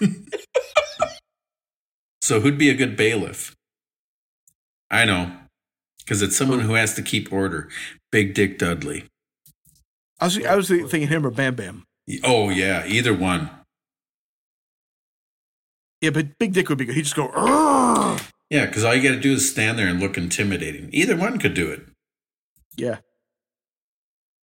[2.22, 3.56] So, who'd be a good bailiff?
[4.90, 5.34] I know.
[5.98, 7.68] Because it's someone who has to keep order.
[8.12, 9.06] Big Dick Dudley.
[10.20, 11.84] I was I was thinking him or Bam Bam.
[12.24, 13.50] Oh, yeah, either one.
[16.00, 16.94] Yeah, but Big Dick would be good.
[16.94, 17.28] He'd just go.
[17.28, 20.88] "Arrgh." Yeah, because all you got to do is stand there and look intimidating.
[20.92, 21.82] Either one could do it.
[22.76, 22.98] Yeah.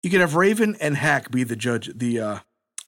[0.03, 2.39] You could have Raven and Hack be the judge, the uh,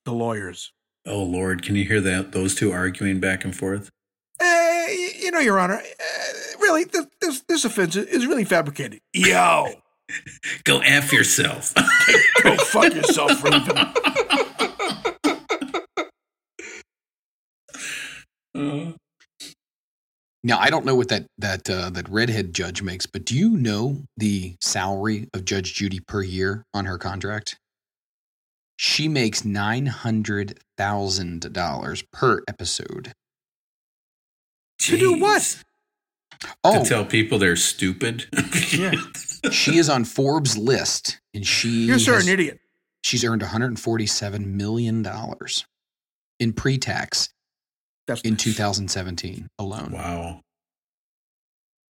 [0.06, 0.74] the lawyers.
[1.06, 2.34] Oh, Lord, can you hear that?
[2.34, 3.90] Those two arguing back and forth?
[4.40, 4.86] Uh,
[5.20, 9.00] you know, Your Honor, uh, really, this, this this offense is really fabricated.
[9.14, 9.68] Yo,
[10.64, 11.74] Go F yourself.
[12.44, 13.76] go fuck yourself, Raven.
[18.58, 18.92] Uh,
[20.44, 23.50] Now I don't know what that that uh, that redhead judge makes, but do you
[23.52, 27.58] know the salary of Judge Judy per year on her contract?
[28.78, 33.14] She makes nine hundred thousand dollars per episode.
[34.82, 35.64] To do what?
[36.64, 38.26] Oh, To tell people they're stupid?
[38.72, 38.92] Yeah,
[39.52, 42.60] she is on Forbes' list, and she you're sure an idiot.
[43.04, 45.66] she's earned one hundred forty-seven million dollars
[46.40, 47.30] in pre-tax
[48.08, 49.92] That's in 2017 alone.
[49.92, 50.42] wow.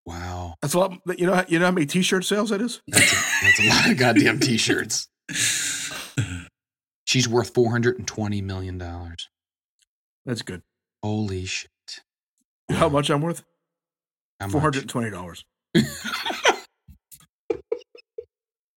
[0.06, 0.98] Wow, That's a lot.
[1.18, 2.80] You know, you know how many T-shirt sales that is?
[2.88, 5.06] that's a, that's a lot of goddamn t-shirts.
[7.04, 9.28] She's worth 420 million dollars.
[10.24, 10.62] That's good.
[11.02, 11.68] Holy shit!
[12.70, 13.44] How much I'm worth?
[14.40, 14.48] How?
[14.48, 15.44] Four hundred and twenty dollars.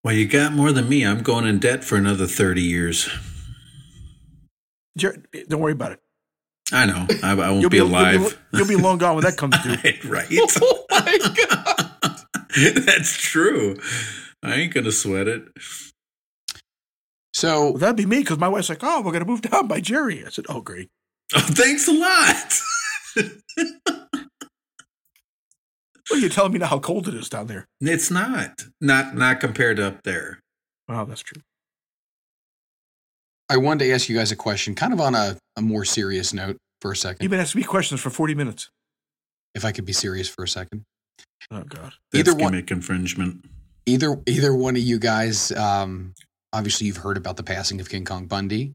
[0.04, 1.06] Well, you got more than me.
[1.06, 3.08] I'm going in debt for another 30 years.
[4.98, 6.00] Don't worry about it.
[6.74, 7.06] I know.
[7.24, 8.40] I, I won't You'll be, be, you'll be alive.
[8.54, 9.76] You'll be long gone when that comes due.
[10.10, 10.28] right.
[10.62, 11.18] Oh my
[11.48, 12.18] god!
[12.86, 13.78] That's true.
[14.44, 15.44] I ain't going to sweat it.
[17.34, 19.80] So Well, that'd be me because my wife's like, "Oh, we're gonna move down by
[19.80, 20.90] Jerry." I said, "Oh, great."
[21.34, 22.62] Oh, thanks a lot.
[26.10, 27.68] Well, you're telling me now how cold it is down there.
[27.80, 28.66] It's not.
[28.82, 30.42] Not not compared to up there.
[30.90, 31.42] Wow, that's true.
[33.52, 36.34] I wanted to ask you guys a question, kind of on a, a more serious
[36.34, 37.22] note for a second.
[37.22, 38.70] You've been asking me questions for forty minutes.
[39.54, 40.84] if I could be serious for a second.
[41.52, 41.94] Oh God.
[42.12, 43.46] That's Either one- gimmick infringement.
[43.86, 46.14] Either either one of you guys, um,
[46.54, 48.74] obviously you've heard about the passing of King Kong Bundy,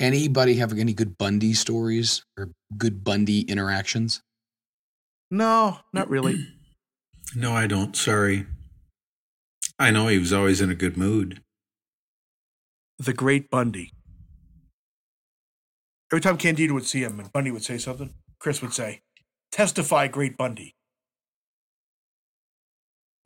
[0.00, 4.20] Anybody have any good Bundy stories or good Bundy interactions?
[5.30, 6.48] No, not really.
[7.34, 7.96] No, I don't.
[7.96, 8.44] Sorry.
[9.78, 11.40] I know he was always in a good mood.
[12.98, 13.90] the Great Bundy.
[16.12, 19.00] Every time Candido would see him and Bundy would say something, Chris would say,
[19.50, 20.74] "Testify, Great Bundy."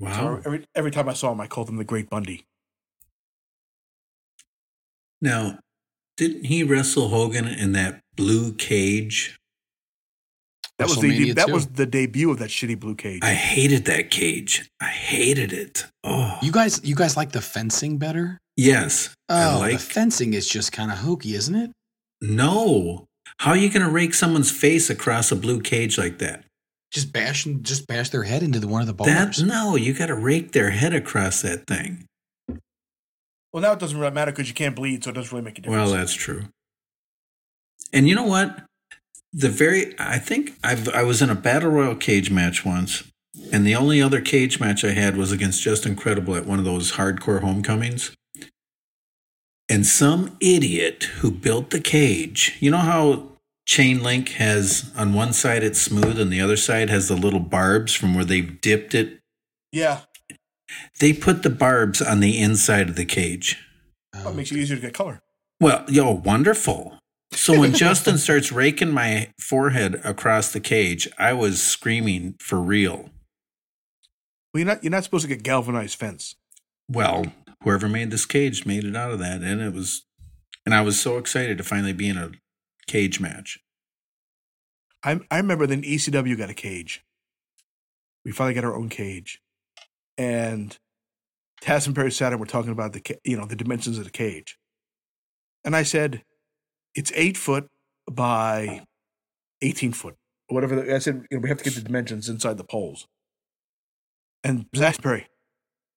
[0.00, 0.42] So Wow.
[0.44, 2.44] every every time I saw him, I called him the Great Bundy.
[5.20, 5.58] Now,
[6.16, 9.36] didn't he wrestle Hogan in that blue cage?
[10.78, 11.52] That was the WrestleMania that 2.
[11.54, 13.20] was the debut of that shitty blue cage.
[13.22, 14.68] I hated that cage.
[14.78, 15.86] I hated it.
[16.04, 18.38] Oh, You guys, you guys like the fencing better?
[18.56, 19.14] yes.
[19.30, 19.72] Oh, like.
[19.72, 21.72] the fencing is just kind of hokey, isn't it?
[22.20, 23.06] No.
[23.38, 26.44] How are you going to rake someone's face across a blue cage like that?
[26.92, 29.42] Just bash, just bash their head into the, one of the That bars.
[29.42, 32.06] no, you got to rake their head across that thing.
[33.52, 35.58] well, now it doesn't really matter because you can't bleed, so it doesn't really make
[35.58, 35.90] a difference.
[35.90, 36.44] Well, that's true.
[37.92, 38.64] And you know what?
[39.32, 43.02] The very I think I've I was in a battle royal cage match once,
[43.52, 46.64] and the only other cage match I had was against Justin Credible at one of
[46.64, 48.14] those hardcore homecomings.
[49.76, 53.28] And some idiot who built the cage, you know how
[53.66, 57.40] chain link has on one side it's smooth and the other side has the little
[57.40, 59.20] barbs from where they've dipped it.
[59.72, 60.00] yeah,
[60.98, 63.62] They put the barbs on the inside of the cage.
[64.14, 65.20] that makes it easier to get color.
[65.60, 66.98] Well, yo, wonderful.
[67.32, 73.10] So when Justin starts raking my forehead across the cage, I was screaming for real.
[74.54, 76.34] Well, you're not you're not supposed to get galvanized fence.
[76.88, 77.26] Well,
[77.66, 80.04] whoever made this cage made it out of that, and it was,
[80.64, 82.30] and I was so excited to finally be in a
[82.86, 83.58] cage match.
[85.02, 87.04] I I remember then ECW got a cage.
[88.24, 89.40] We finally got our own cage,
[90.16, 90.78] and
[91.60, 94.56] Taz and Perry Saturn were talking about the you know the dimensions of the cage,
[95.64, 96.22] and I said,
[96.94, 97.68] it's eight foot
[98.08, 98.82] by
[99.60, 100.14] eighteen foot
[100.48, 100.76] or whatever.
[100.76, 103.08] the- I said you know, we have to get the dimensions inside the poles,
[104.44, 105.26] and Zach Perry,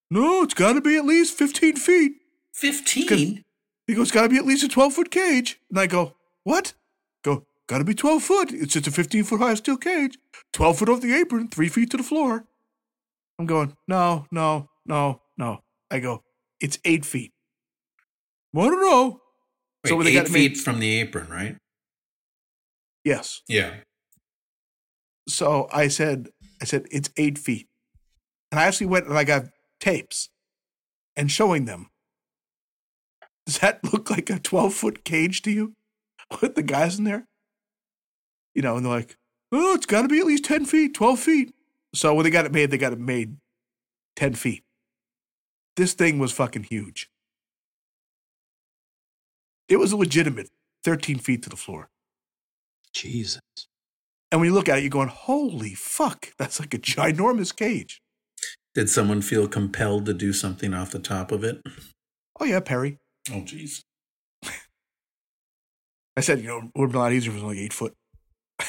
[0.10, 2.14] no, it's got to be at least fifteen feet.
[2.54, 3.44] Fifteen.
[3.90, 5.60] He goes, got to be at least a 12 foot cage.
[5.72, 6.74] And I go, what?
[7.24, 8.52] Go, got to be 12 foot.
[8.54, 10.16] It's just a 15 foot high steel cage.
[10.54, 12.46] 12 foot off the apron, three feet to the floor.
[13.40, 15.64] I'm going, no, no, no, no.
[15.90, 16.22] I go,
[16.60, 17.34] it's eight feet.
[18.56, 19.22] I don't know.
[19.84, 21.58] Wait, so eight got feet made, from the apron, right?
[23.04, 23.42] yes.
[23.48, 23.74] Yeah.
[25.28, 26.30] So I said,
[26.62, 27.68] I said, it's eight feet.
[28.52, 29.46] And I actually went and I got
[29.80, 30.30] tapes
[31.16, 31.90] and showing them.
[33.46, 35.76] Does that look like a 12 foot cage to you
[36.42, 37.28] with the guys in there?
[38.54, 39.18] You know, and they're like,
[39.52, 41.54] oh, it's got to be at least 10 feet, 12 feet.
[41.94, 43.38] So when they got it made, they got it made
[44.16, 44.64] 10 feet.
[45.76, 47.10] This thing was fucking huge.
[49.68, 50.50] It was a legitimate
[50.84, 51.90] 13 feet to the floor.
[52.94, 53.42] Jesus.
[54.32, 58.02] And when you look at it, you're going, holy fuck, that's like a ginormous cage.
[58.76, 61.62] Did someone feel compelled to do something off the top of it?
[62.40, 63.00] Oh, yeah, Perry.
[63.32, 63.84] Oh, jeez.
[66.16, 67.62] I said, you know, it would have been a lot easier if it was only
[67.62, 67.96] eight foot.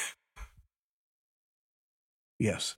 [2.39, 2.77] yes.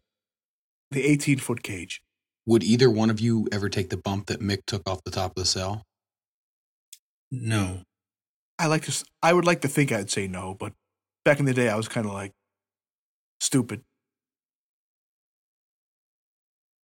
[0.91, 2.03] The 18 foot cage.
[2.47, 5.31] Would either one of you ever take the bump that Mick took off the top
[5.31, 5.85] of the cell?
[7.31, 7.83] No.
[8.59, 10.73] I like to, I would like to think I'd say no, but
[11.25, 12.33] back in the day, I was kind of like
[13.41, 13.85] stupid.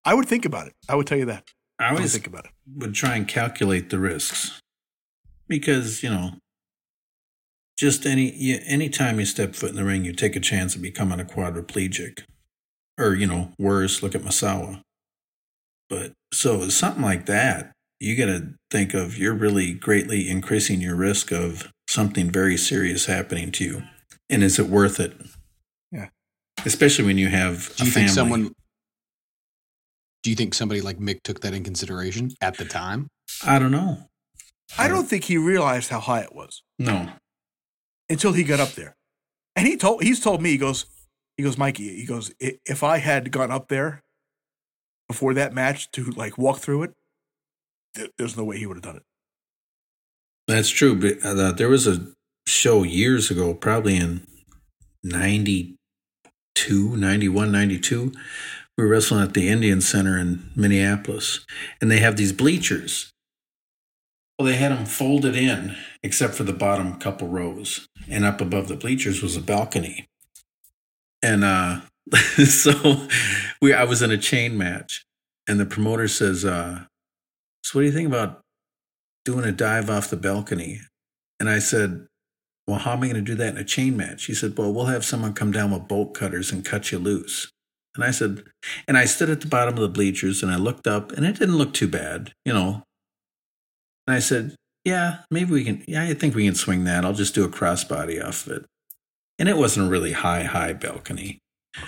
[0.07, 0.72] I would think about it.
[0.88, 1.44] I would tell you that.
[1.78, 2.52] I I would think about it.
[2.74, 4.61] would try and calculate the risks
[5.48, 6.30] because you know
[7.78, 10.80] just any you, anytime you step foot in the ring you take a chance of
[10.80, 12.20] becoming a quadriplegic
[12.98, 14.80] or you know worse look at Misawa
[15.90, 20.96] but so something like that you got to think of you're really greatly increasing your
[20.96, 23.82] risk of something very serious happening to you
[24.30, 25.12] and is it worth it
[25.92, 26.09] Yeah.
[26.64, 28.52] especially when you have Do a you family think someone?
[30.26, 33.06] Do you think somebody like Mick took that in consideration at the time?
[33.46, 34.08] i don't know
[34.76, 36.64] I don't think he realized how high it was.
[36.80, 37.10] no
[38.08, 38.96] until he got up there.
[39.54, 40.86] And he told he's told me he goes
[41.36, 44.02] he goes Mikey he goes if I had gone up there
[45.06, 46.94] before that match to like walk through it,
[47.94, 49.04] th- there's no way he would have done it.
[50.48, 52.08] That's true, but uh, there was a
[52.48, 54.26] show years ago, probably in
[55.04, 58.12] 92, 91, 92.
[58.76, 61.44] We were wrestling at the Indian Center in Minneapolis,
[61.80, 63.10] and they have these bleachers.
[64.38, 68.68] Well, they had them folded in, except for the bottom couple rows, and up above
[68.68, 70.06] the bleachers was a balcony.
[71.22, 71.80] And uh,
[72.44, 73.08] so
[73.62, 75.04] we, I was in a chain match,
[75.48, 76.84] and the promoter says, uh,
[77.64, 78.42] "So, what do you think about
[79.26, 80.80] doing a dive off the balcony.
[81.38, 82.06] And I said,
[82.66, 84.24] well, how am I going to do that in a chain match?
[84.24, 87.50] He said, well, we'll have someone come down with bolt cutters and cut you loose.
[87.97, 88.44] And I said,
[88.86, 91.38] and I stood at the bottom of the bleachers and I looked up and it
[91.38, 92.84] didn't look too bad, you know.
[94.07, 97.05] And I said, yeah, maybe we can, yeah, I think we can swing that.
[97.05, 98.66] I'll just do a crossbody off of it.
[99.38, 101.38] And it wasn't a really high, high balcony.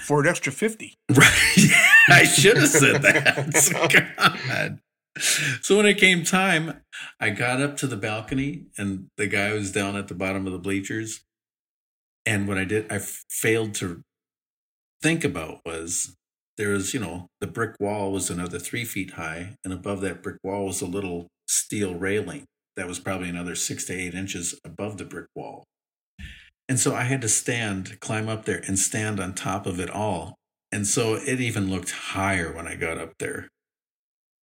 [0.07, 0.95] For an extra 50.
[1.15, 2.21] Right.
[2.21, 4.17] I should have said that.
[4.57, 4.81] God.
[5.63, 6.81] So when it came time,
[7.21, 10.53] I got up to the balcony and the guy was down at the bottom of
[10.53, 11.21] the bleachers.
[12.25, 14.03] And what I did, I failed to
[15.03, 16.15] think about was
[16.57, 20.23] there was, you know, the brick wall was another three feet high, and above that
[20.23, 22.45] brick wall was a little steel railing
[22.77, 25.65] that was probably another six to eight inches above the brick wall.
[26.69, 29.91] And so I had to stand, climb up there and stand on top of it
[29.91, 30.37] all.
[30.71, 33.49] And so it even looked higher when I got up there.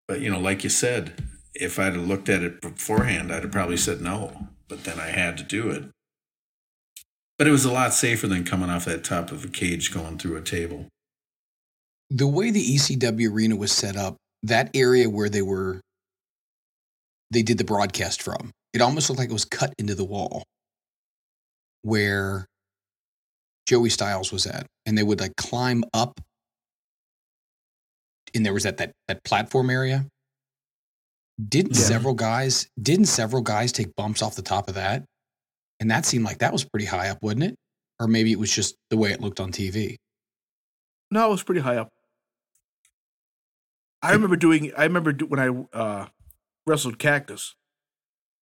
[0.07, 1.25] But, you know, like you said,
[1.55, 4.49] if I'd have looked at it beforehand, I'd have probably said no.
[4.69, 5.85] But then I had to do it.
[7.43, 10.17] But it was a lot safer than coming off that top of a cage going
[10.17, 10.87] through a table.
[12.09, 14.15] The way the ECW arena was set up,
[14.45, 15.81] that area where they were,
[17.33, 20.45] they did the broadcast from, it almost looked like it was cut into the wall
[21.83, 22.47] where
[23.67, 24.69] Joey Styles was at.
[24.87, 26.21] And they would like climb up
[28.37, 30.07] and there was that that, that platform area.
[31.45, 31.83] Didn't Yeah.
[31.83, 35.03] several guys didn't several guys take bumps off the top of that?
[35.83, 37.57] And that seemed like that was pretty high up, wouldn't it?
[37.99, 39.97] Or maybe it was just the way it looked on TV.
[41.11, 41.89] No, it was pretty high up.
[44.01, 44.71] I remember doing.
[44.79, 46.07] I remember do, when I uh,
[46.69, 47.57] wrestled Cactus.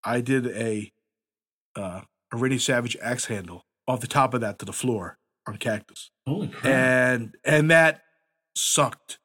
[0.04, 0.92] I did a
[1.74, 5.16] uh, a Randy Savage axe handle off the top of that to the floor
[5.48, 6.66] on Cactus, Holy crap.
[6.66, 8.02] and and that
[8.54, 9.18] sucked.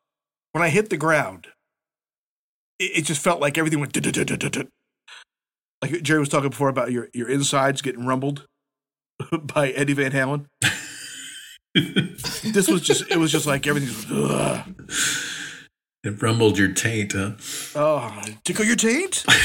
[0.53, 1.47] When I hit the ground,
[2.79, 3.91] it, it just felt like everything went.
[5.81, 8.45] Like Jerry was talking before about your your insides getting rumbled
[9.43, 10.45] by Eddie Van Halen.
[11.75, 13.11] This was just.
[13.11, 13.89] It was just like everything.
[13.89, 14.75] Was, "Ugh."
[16.05, 17.31] it rumbled your taint, huh?
[17.75, 19.25] Oh, tickle your taint?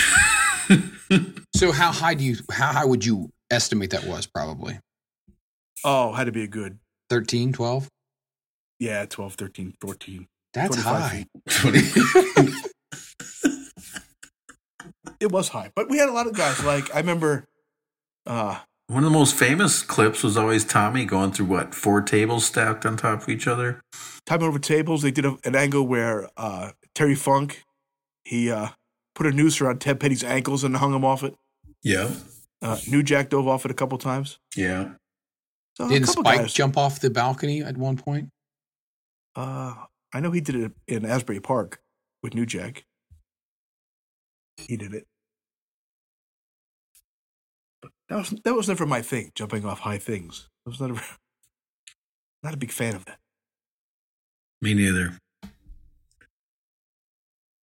[1.57, 4.79] So how high do you how high would you estimate that was probably?
[5.85, 6.79] Oh, had to be a good,
[7.11, 7.89] 13, 12?
[8.79, 10.29] yeah, 12, 13, 14.
[10.55, 12.63] That's 25 high.
[15.21, 15.27] Feet.
[15.27, 16.63] It was high, but we had a lot of guys.
[16.65, 17.47] Like, I remember,
[18.27, 18.59] uh,
[18.89, 22.85] One of the most famous clips was always Tommy going through what, four tables stacked
[22.87, 23.81] on top of each other?
[24.27, 27.65] time over tables, they did a, an angle where uh, Terry Funk,
[28.25, 28.69] he uh,
[29.15, 31.35] put a noose around Ted Petty's ankles and hung him off it.
[31.83, 32.11] Yeah.
[32.63, 34.39] Uh, New Jack dove off it a couple times.
[34.55, 34.91] Yeah.
[35.77, 36.53] So Didn't Spike guys.
[36.53, 38.29] jump off the balcony at one point?
[39.35, 39.75] Uh,
[40.13, 41.81] I know he did it in Asbury Park
[42.23, 42.85] with New Jack.
[44.59, 45.07] He did it.
[48.11, 50.49] That was that was never my thing, jumping off high things.
[50.67, 51.01] I was never
[52.43, 53.19] not a big fan of that.
[54.61, 55.15] Me neither.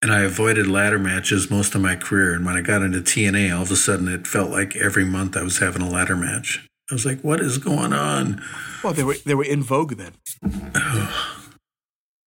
[0.03, 2.33] And I avoided ladder matches most of my career.
[2.35, 5.37] And when I got into TNA, all of a sudden it felt like every month
[5.37, 6.67] I was having a ladder match.
[6.91, 8.41] I was like, what is going on?
[8.85, 10.13] Well, they were they were in vogue then.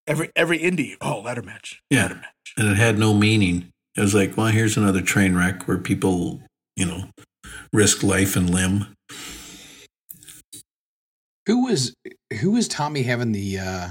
[0.07, 2.03] every every indie, oh ladder match, Yeah.
[2.03, 2.53] ladder match.
[2.57, 3.69] And it had no meaning.
[3.95, 6.41] It was like, well, here's another train wreck where people,
[6.75, 7.05] you know,
[7.73, 8.87] risk life and limb.
[11.47, 11.93] Who was
[12.41, 13.89] who was Tommy having the uh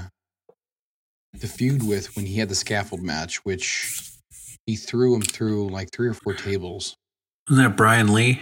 [1.33, 4.01] the feud with when he had the scaffold match, which
[4.65, 6.95] he threw him through like three or four tables.
[7.49, 8.41] Wasn't that Brian Lee?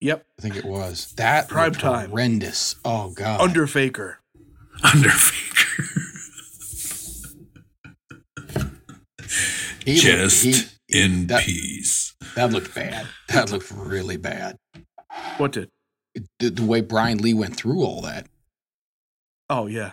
[0.00, 1.12] Yep, I think it was.
[1.16, 2.10] That Prime time.
[2.10, 2.76] horrendous.
[2.84, 3.40] Oh god.
[3.40, 4.18] under Faker.
[4.82, 5.82] Underfaker.
[9.84, 10.62] He looked- Just he-
[10.94, 12.14] in that- peace.
[12.36, 13.06] that looked bad.
[13.28, 14.56] That looked really bad.
[15.36, 15.70] What did?
[16.38, 18.28] The, the way Brian Lee went through all that.
[19.50, 19.92] Oh yeah.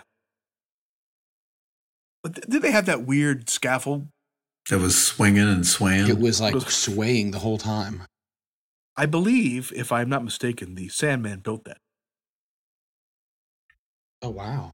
[2.22, 4.08] But th- did they have that weird scaffold?
[4.70, 6.08] That was swinging and swaying.
[6.08, 8.02] It was like Was- swaying the whole time.
[8.96, 11.78] I believe, if I'm not mistaken, the Sandman built that.
[14.22, 14.70] Oh wow.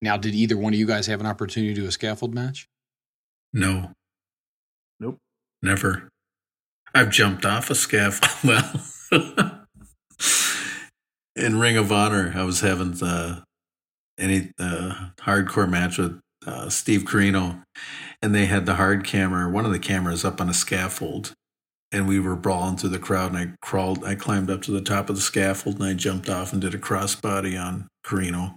[0.00, 2.68] Now, did either one of you guys have an opportunity to do a scaffold match?
[3.52, 3.92] no.
[5.00, 5.18] Nope.
[5.62, 6.08] Never.
[6.94, 8.80] I've jumped off a scaffold.
[9.10, 9.66] Well,
[11.34, 13.42] in Ring of Honor, I was having the
[14.18, 17.62] any uh, hardcore match with uh, Steve Corino,
[18.20, 21.32] and they had the hard camera, one of the cameras, up on a scaffold,
[21.92, 23.32] and we were brawling through the crowd.
[23.32, 26.28] And I crawled, I climbed up to the top of the scaffold, and I jumped
[26.28, 28.56] off and did a crossbody on Corino.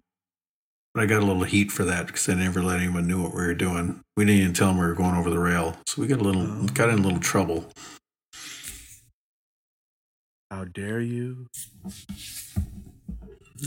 [0.94, 3.32] But I got a little heat for that because I never let anyone knew what
[3.34, 4.02] we were doing.
[4.18, 6.24] We didn't even tell them we were going over the rail, so we got a
[6.24, 6.68] little, Oh.
[6.74, 7.72] got in a little trouble.
[10.50, 11.48] How dare you?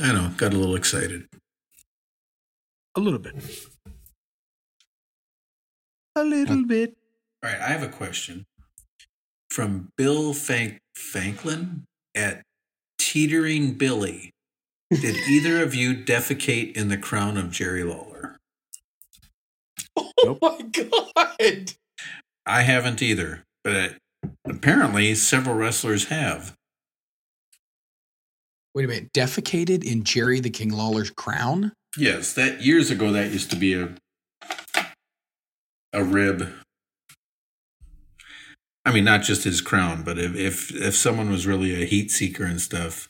[0.03, 1.27] I know, got a little excited.
[2.95, 3.35] A little bit.
[6.17, 6.95] A little bit.
[7.43, 8.45] All right, I have a question
[9.51, 12.43] from Bill Fank- Franklin at
[12.99, 14.34] Teetering Billy.
[15.01, 18.37] Did either of you defecate in the crown of Jerry Lawler?
[19.97, 21.73] Oh my god!
[22.47, 23.97] I haven't either, but
[24.47, 26.55] apparently several wrestlers have.
[28.75, 29.13] Wait a minute.
[29.13, 31.73] Defecated in Jerry the King Lawler's crown?
[31.97, 33.95] Yes, that years ago that used to be a
[35.93, 36.53] a rib.
[38.85, 42.11] I mean, not just his crown, but if if if someone was really a heat
[42.11, 43.09] seeker and stuff,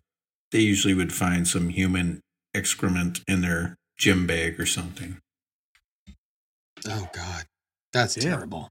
[0.55, 2.21] they usually would find some human
[2.55, 5.19] excrement in their gym bag or something.
[6.87, 7.45] Oh god.
[7.93, 8.23] That's Yeah.
[8.23, 8.71] terrible.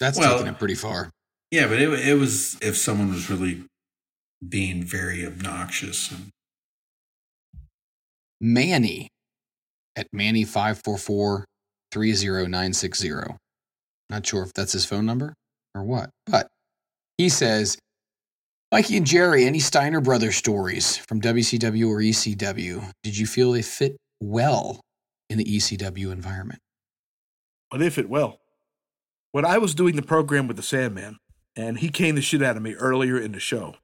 [0.00, 1.10] That's Well- taking it pretty far.
[1.50, 3.64] Yeah, but it it was if someone was really
[4.48, 6.10] being very obnoxious.
[6.10, 6.30] And,
[8.40, 9.08] Manny
[9.96, 11.44] at Manny five four four
[11.92, 13.36] three zero nine six zero.
[14.08, 15.34] Not sure if that's his phone number
[15.74, 16.48] or what, but
[17.18, 17.76] he says,
[18.72, 22.92] Mikey and Jerry, any Steiner Brothers stories from WCW or ECW?
[23.02, 24.80] Did you feel they fit well
[25.28, 26.60] in the ECW environment?
[27.70, 28.38] Well, they fit well.
[29.32, 31.18] When I was doing the program with the Sandman,
[31.56, 33.74] and he caned the shit out of me earlier in the show,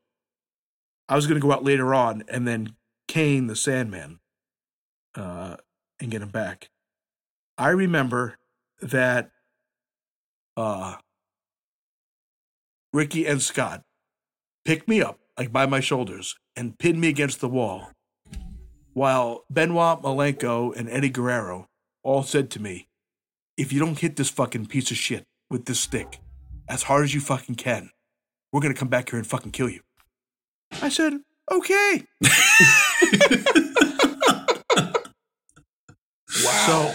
[1.09, 2.77] I was going to go out later on and then
[3.09, 4.21] cane the Sandman
[5.17, 5.57] uh,
[6.01, 6.71] and get him back.
[7.59, 8.37] I remember
[8.81, 9.31] that
[10.57, 10.97] uh,
[12.93, 13.83] Ricky and Scott
[14.67, 17.93] picked me up, like by my shoulders, and pinned me against the wall,
[18.95, 21.69] while Benoit Malenko and Eddie Guerrero
[22.03, 22.89] all said to me,
[23.57, 26.19] if you don't hit this fucking piece of shit with this stick
[26.69, 27.91] as hard as you fucking can,
[28.53, 29.81] we're gonna come back here and fucking kill you.
[30.83, 31.15] I said,
[31.51, 32.05] okay.
[36.45, 36.63] wow.
[36.67, 36.93] So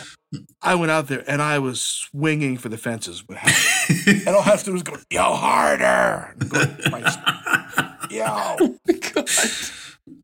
[0.62, 3.24] I went out there and I was swinging for the fences.
[3.30, 6.34] and all I have to do is go, yo, harder.
[6.40, 8.58] And go, my- yo,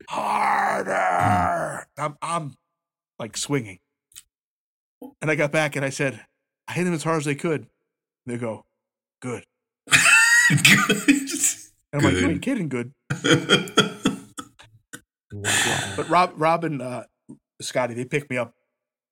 [0.08, 1.86] harder.
[1.98, 2.54] I'm, I'm
[3.18, 3.80] like swinging.
[5.20, 6.20] And I got back and I said,
[6.66, 7.60] I hit him as hard as they could.
[7.62, 7.68] And
[8.26, 8.64] they go,
[9.20, 9.44] good.
[9.88, 11.04] good.
[11.90, 12.30] And I'm like, you Good.
[12.32, 12.92] ain't kidding, good.
[15.32, 15.92] Wow.
[15.96, 17.04] But Rob, Robin, uh,
[17.62, 18.52] Scotty, they picked me up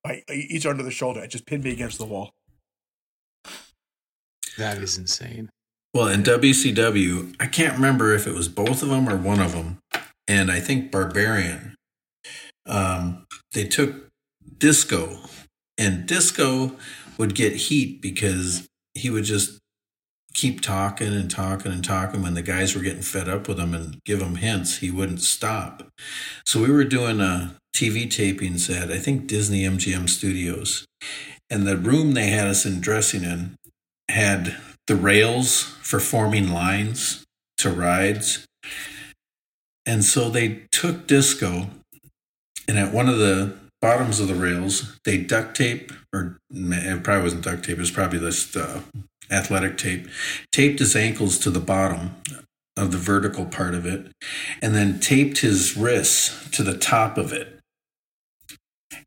[0.07, 1.21] by each under the shoulder.
[1.21, 2.31] It just pinned me against the wall.
[4.59, 5.51] That is insane.
[5.93, 9.53] Well, in WCW, I can't remember if it was both of them or one of
[9.53, 9.79] them,
[10.29, 11.75] and I think Barbarian.
[12.67, 14.09] Um, they took
[14.59, 15.19] Disco,
[15.79, 16.77] and Disco
[17.19, 19.59] would get heat because he would just
[20.35, 22.23] keep talking and talking and talking.
[22.23, 25.23] When the guys were getting fed up with him and give him hints, he wouldn't
[25.23, 25.87] stop.
[26.45, 30.87] So we were doing a TV tapings at I think Disney MGM Studios,
[31.51, 33.57] and the room they had us in dressing in
[34.09, 34.57] had
[34.87, 37.25] the rails for forming lines
[37.59, 38.47] to rides.
[39.85, 41.69] And so they took disco
[42.69, 47.23] and at one of the bottoms of the rails, they duct tape, or it probably
[47.23, 48.83] wasn't duct tape, it was probably this uh,
[49.31, 50.09] athletic tape,
[50.53, 52.17] taped his ankles to the bottom
[52.77, 54.11] of the vertical part of it,
[54.61, 57.56] and then taped his wrists to the top of it.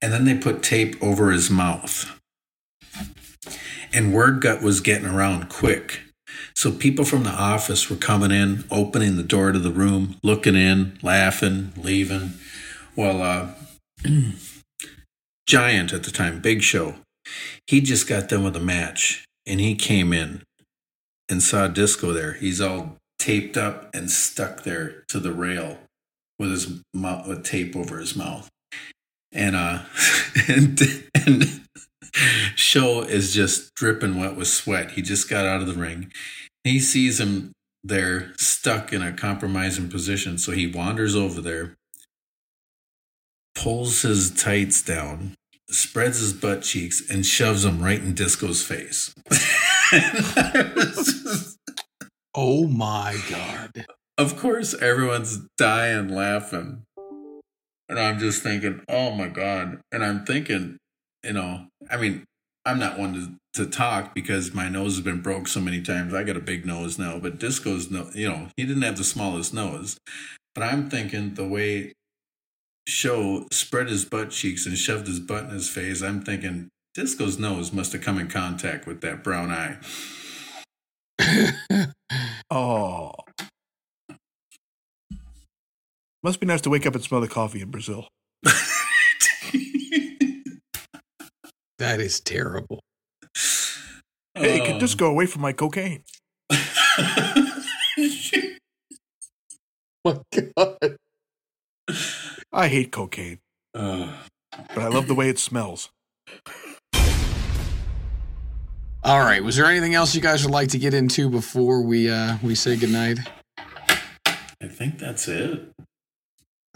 [0.02, 2.20] And then they put tape over his mouth
[3.94, 6.02] and word gut was getting around quick.
[6.56, 10.56] So people from the office were coming in, opening the door to the room, looking
[10.56, 12.34] in, laughing, leaving.
[12.96, 13.50] Well, uh,
[15.48, 16.96] Giant at the time, Big Show,
[17.66, 20.44] he just got done with a match and he came in
[21.28, 22.34] and saw Disco there.
[22.34, 25.80] He's all taped up and stuck there to the rail
[26.38, 28.50] with his mouth, with tape over his mouth.
[29.32, 29.84] And uh
[30.48, 30.80] and,
[31.14, 31.62] and
[32.56, 34.92] show is just dripping wet with sweat.
[34.92, 36.12] He just got out of the ring.
[36.64, 37.54] He sees him
[37.84, 41.76] there stuck in a compromising position, so he wanders over there,
[43.56, 45.36] pulls his tights down,
[45.70, 49.14] spreads his butt cheeks, and shoves them right in Disco's face.
[52.36, 53.86] Oh my god.
[54.18, 56.84] of course, everyone's dying laughing.
[57.90, 59.80] And I'm just thinking, oh my God.
[59.92, 60.78] And I'm thinking,
[61.24, 62.24] you know, I mean,
[62.66, 66.14] I'm not one to, to talk because my nose has been broke so many times.
[66.14, 69.04] I got a big nose now, but Disco's no, you know, he didn't have the
[69.04, 69.98] smallest nose.
[70.54, 71.94] But I'm thinking the way
[72.90, 77.38] Show spread his butt cheeks and shoved his butt in his face, I'm thinking Disco's
[77.38, 79.78] nose must have come in contact with that brown eye.
[82.52, 83.12] Oh,
[86.24, 88.08] Must be nice to wake up and smell the coffee in Brazil.
[91.80, 92.82] That is terrible.
[94.36, 94.80] Hey, can Oh.
[94.80, 96.04] just go away from my cocaine.
[100.04, 100.98] my God.
[102.52, 103.40] I hate cocaine,
[103.74, 104.14] Uh,
[104.52, 105.90] but I love the way it smells.
[109.02, 109.42] All right.
[109.42, 112.56] Was there anything else you guys would like to get into before we uh we
[112.56, 113.20] say goodnight?
[113.58, 115.72] I think that's it.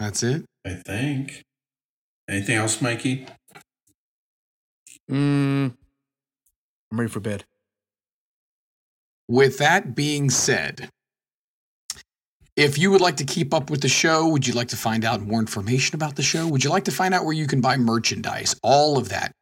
[0.04, 0.44] That's it.
[0.66, 1.44] I think.
[2.28, 3.26] Anything else, Mikey?
[5.10, 5.74] Mm,
[6.92, 7.44] I'm ready for bed.
[9.28, 10.90] With that being said,
[12.54, 15.06] if you would like to keep up with the show, would you like to find
[15.06, 16.46] out more information about the show?
[16.48, 18.54] Would you like to find out where you can buy merchandise?
[18.62, 19.32] All of that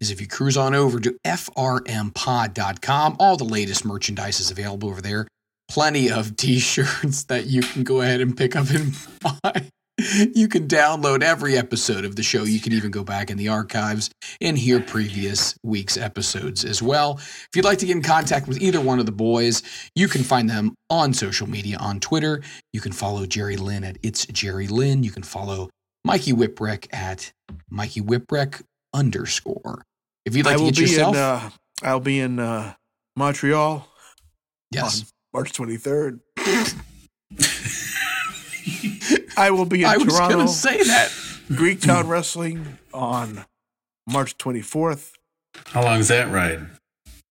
[0.00, 3.16] is if you cruise on over to frmpod.com.
[3.18, 5.26] All the latest merchandise is available over there.
[5.70, 8.94] Plenty of t shirts that you can go ahead and pick up and
[9.42, 9.70] buy.
[10.34, 12.44] You can download every episode of the show.
[12.44, 17.18] You can even go back in the archives and hear previous week's episodes as well.
[17.18, 19.62] If you'd like to get in contact with either one of the boys,
[19.94, 22.42] you can find them on social media on Twitter.
[22.72, 25.02] You can follow Jerry Lynn at It's Jerry Lynn.
[25.02, 25.68] You can follow
[26.04, 27.32] Mikey Whipwreck at
[27.68, 28.62] Mikey Whipwreck
[28.94, 29.82] underscore.
[30.24, 31.20] If you'd like to get yourself, in.
[31.20, 31.50] Uh,
[31.82, 32.74] I'll be in uh,
[33.16, 33.86] Montreal
[34.70, 36.20] yes, on March 23rd.
[39.40, 41.10] I will be in I was Toronto, going to say that.
[41.56, 43.46] Greek Town Wrestling on
[44.06, 45.12] March 24th.
[45.68, 46.66] How long is that ride?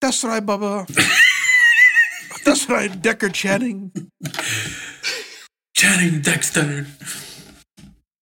[0.01, 0.88] That's right, Bubba.
[2.45, 3.91] That's right, Decker Channing.
[5.76, 6.88] Channing Dexter.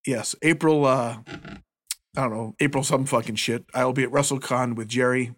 [0.05, 0.85] Yes, April.
[0.85, 1.19] Uh,
[2.17, 3.63] I don't know, April some fucking shit.
[3.73, 5.33] I will be at WrestleCon with Jerry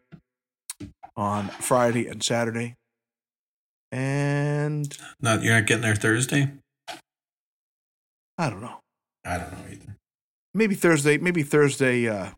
[1.15, 2.77] on Friday and Saturday,
[3.91, 6.51] and Not you're not getting there Thursday?
[8.39, 8.79] I don't know,
[9.25, 9.95] I don't know either.
[10.53, 12.29] maybe Thursday, maybe Thursday, uh,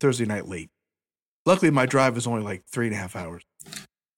[0.00, 0.70] Thursday night late.
[1.46, 3.42] Luckily, my drive is only like three and a half hours.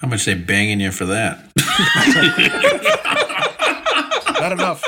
[0.00, 1.38] How much they banging you for that?
[4.40, 4.82] Not enough.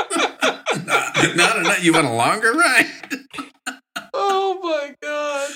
[1.37, 1.85] not enough.
[1.85, 2.87] You want a longer ride?
[4.15, 5.51] Oh my God.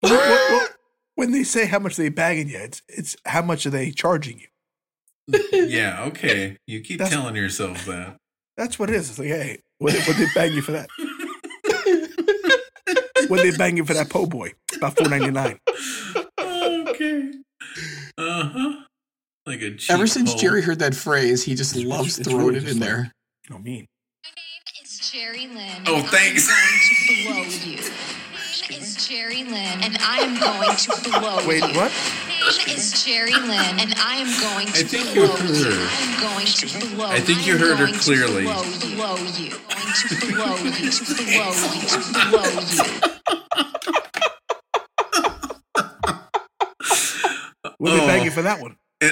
[0.00, 0.72] What- what- what-
[1.14, 4.40] when they say how much they bagging you, it's it's how much are they charging
[4.40, 4.48] you?
[5.52, 6.56] yeah, okay.
[6.66, 8.16] You keep That's- telling yourself that.
[8.58, 9.08] That's what it is.
[9.08, 10.88] It's like, hey, what what they bang you for that?
[13.28, 14.52] what they bang you for that po' boy?
[14.76, 15.60] About four ninety nine.
[16.38, 17.30] okay.
[18.18, 18.72] Uh huh.
[19.46, 20.40] Like a cheap Ever since hole.
[20.40, 23.12] Jerry heard that phrase, he just It's- loves it's throwing really it in like- there.
[23.48, 23.86] You know, mean.
[24.80, 25.82] It's Jerry Lynn.
[25.86, 26.48] Oh, thanks.
[26.50, 27.76] I'm going to blow you.
[27.78, 31.66] My name is Jerry Lynn, and I am going to blow Wait, you.
[31.68, 31.92] Wait, what?
[32.50, 35.64] It's Jerry Lynn, and I am going to I think blow you heard you.
[35.70, 35.88] her.
[35.90, 37.06] I'm going to blow.
[37.06, 38.42] I think you I'm heard her going to clearly.
[38.44, 38.62] Blow,
[38.96, 39.50] blow you.
[39.50, 40.90] Going to blow you.
[40.90, 41.88] To blow you.
[41.88, 44.28] To blow you.
[47.78, 48.06] What they Oh.
[48.06, 48.76] bang you for that one?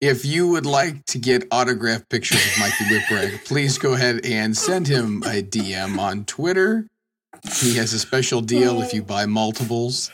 [0.00, 4.54] If you would like to get autographed pictures of Mikey Whipwreck, please go ahead and
[4.54, 6.86] send him a DM on Twitter.
[7.52, 10.10] He has a special deal if you buy multiples.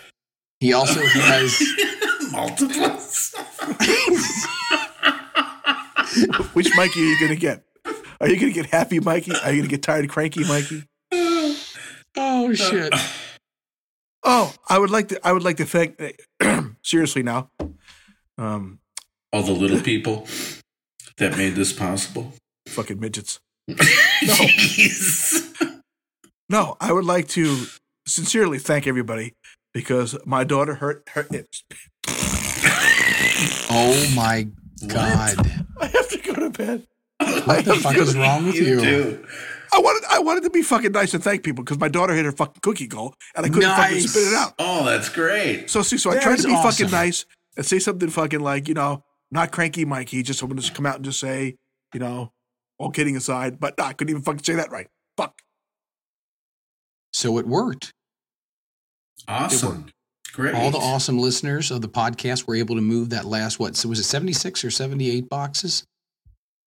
[0.60, 1.60] He also has
[2.32, 3.34] multiples.
[6.54, 7.64] Which Mikey are you gonna get?
[8.20, 9.32] Are you gonna get happy Mikey?
[9.44, 10.84] Are you gonna get tired cranky Mikey?
[11.12, 12.92] oh shit.
[14.22, 15.20] Oh, I would like to.
[15.26, 15.98] I would like to thank.
[16.82, 17.50] seriously now.
[18.36, 18.80] Um,
[19.32, 20.26] All the little people
[21.18, 22.34] that made this possible.
[22.68, 23.40] fucking midgets.
[23.70, 25.46] Jeez.
[26.50, 27.64] No, I would like to
[28.08, 29.34] sincerely thank everybody
[29.72, 31.26] because my daughter hurt her.
[31.30, 31.46] It,
[33.72, 34.48] Oh my
[34.88, 35.36] god.
[35.80, 36.86] I have to go to bed.
[37.44, 38.80] What the fuck is wrong with you?
[38.80, 39.26] do.
[39.72, 40.02] I wanted.
[40.10, 42.60] I wanted to be fucking nice and thank people because my daughter hit her fucking
[42.62, 44.54] cookie goal and I couldn't fucking spit it out.
[44.58, 45.70] Oh, that's great.
[45.70, 46.86] So see, so I tried to be awesome.
[46.86, 47.24] fucking nice
[47.56, 50.24] and say something fucking like you know not cranky Mikey.
[50.24, 51.54] Just someone to come out and just say
[51.94, 52.32] you know
[52.78, 54.88] all kidding aside, but nah, I couldn't even fucking say that right.
[55.16, 55.40] Fuck.
[57.20, 57.92] So it worked.
[59.28, 59.90] Awesome.
[60.32, 60.54] Great.
[60.54, 63.76] All the awesome listeners of the podcast were able to move that last what?
[63.76, 65.84] So was it 76 or 78 boxes?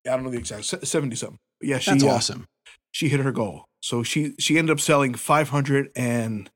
[0.05, 1.39] I don't know the exact seventy something.
[1.61, 2.45] Yeah, she That's uh, awesome.
[2.91, 3.65] she hit her goal.
[3.81, 6.49] So she she ended up selling five hundred and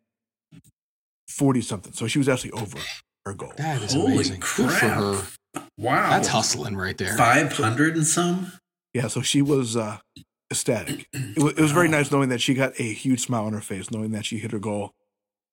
[1.30, 1.94] forty something.
[1.94, 2.78] So she was actually over
[3.26, 3.54] her goal.
[3.56, 4.42] That is Holy amazing.
[4.42, 5.24] Good for her.
[5.78, 6.10] Wow.
[6.10, 7.16] That's hustling right there.
[7.16, 8.52] 500 and some?
[8.94, 9.98] Yeah, so she was uh,
[10.52, 11.08] ecstatic.
[11.14, 13.62] It was, it was very nice knowing that she got a huge smile on her
[13.62, 14.94] face, knowing that she hit her goal,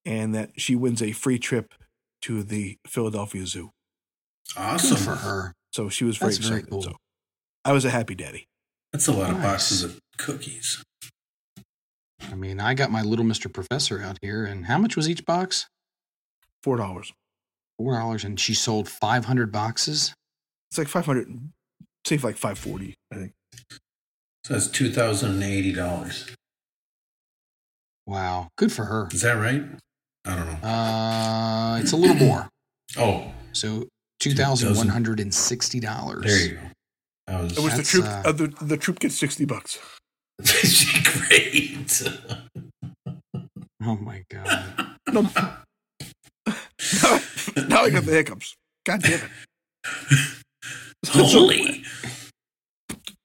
[0.04, 1.74] and that she wins a free trip
[2.22, 3.70] to the Philadelphia Zoo.
[4.56, 4.96] Awesome.
[4.96, 5.54] Good for her.
[5.72, 6.70] So she was very That's very excited.
[6.70, 6.82] cool.
[6.82, 6.96] So
[7.64, 8.46] I was a happy daddy.
[8.92, 10.82] That's a lot of boxes of cookies.
[12.30, 13.52] I mean, I got my little Mr.
[13.52, 15.66] Professor out here, and how much was each box?
[16.62, 17.12] Four dollars.
[17.78, 20.14] Four dollars, and she sold five hundred boxes.
[20.70, 21.28] It's like five hundred.
[22.06, 22.94] Say like five forty.
[23.12, 23.32] I think.
[24.44, 26.26] So that's two thousand and eighty dollars.
[28.06, 29.08] Wow, good for her.
[29.12, 29.64] Is that right?
[30.26, 30.68] I don't know.
[30.68, 32.48] Uh, it's a little more.
[32.96, 33.88] Oh, So
[34.20, 36.22] two thousand one hundred and sixty dollars.
[36.24, 36.60] there you go.
[37.26, 38.04] I was, It was the troop.
[38.04, 39.78] uh, Uh, the the troop gets sixty bucks.
[40.44, 42.02] she great.
[43.82, 44.74] Oh my god.
[45.12, 45.22] No.
[46.46, 48.54] now I got the hiccups.
[48.84, 49.30] God damn it!
[51.06, 51.84] Holy.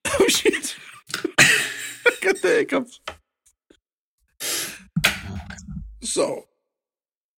[0.07, 0.75] Oh shit!
[1.39, 2.99] I got the hiccups.
[6.01, 6.45] So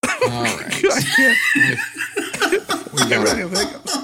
[0.04, 0.84] All right.
[0.86, 2.94] I can't.
[2.94, 3.98] We got hiccups.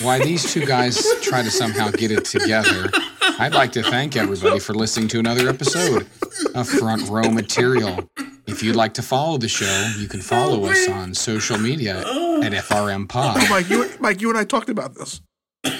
[0.00, 2.90] Why these two guys try to somehow get it together,
[3.38, 6.06] I'd like to thank everybody for listening to another episode
[6.54, 8.08] of Front Row Material.
[8.46, 12.00] If you'd like to follow the show, you can follow oh, us on social media
[12.00, 13.48] at FRM Oh, Pod.
[13.48, 15.20] Mike, you, Mike, you and I talked about this.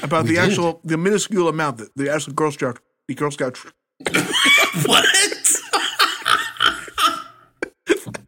[0.02, 0.44] About We the did.
[0.50, 2.78] actual, the minuscule amount that the actual Girl Scout,
[3.08, 3.54] the Girl Scout.
[3.54, 3.68] tr-
[4.86, 5.04] What?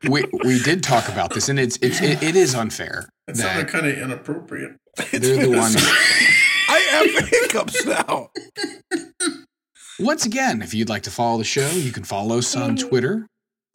[0.09, 3.69] We we did talk about this, and it's, it's it, it is unfair That sounded
[3.69, 4.77] kind of inappropriate.
[5.11, 5.75] they're the ones.
[6.69, 8.31] I have hiccups now.
[9.99, 13.27] Once again, if you'd like to follow the show, you can follow us on Twitter.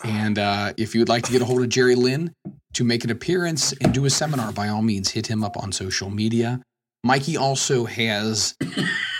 [0.06, 2.32] And uh, if you'd like to get a hold of Jerry Lynn
[2.74, 5.72] to make an appearance and do a seminar, by all means, hit him up on
[5.72, 6.62] social media.
[7.04, 8.56] Mikey also has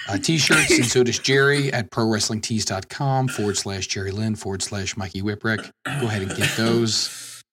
[0.08, 5.22] uh, t-shirts, and so does Jerry at prowrestlingtees.com forward slash Jerry Lynn forward slash Mikey
[5.22, 5.72] Whipwreck.
[5.86, 7.44] Go ahead and get those.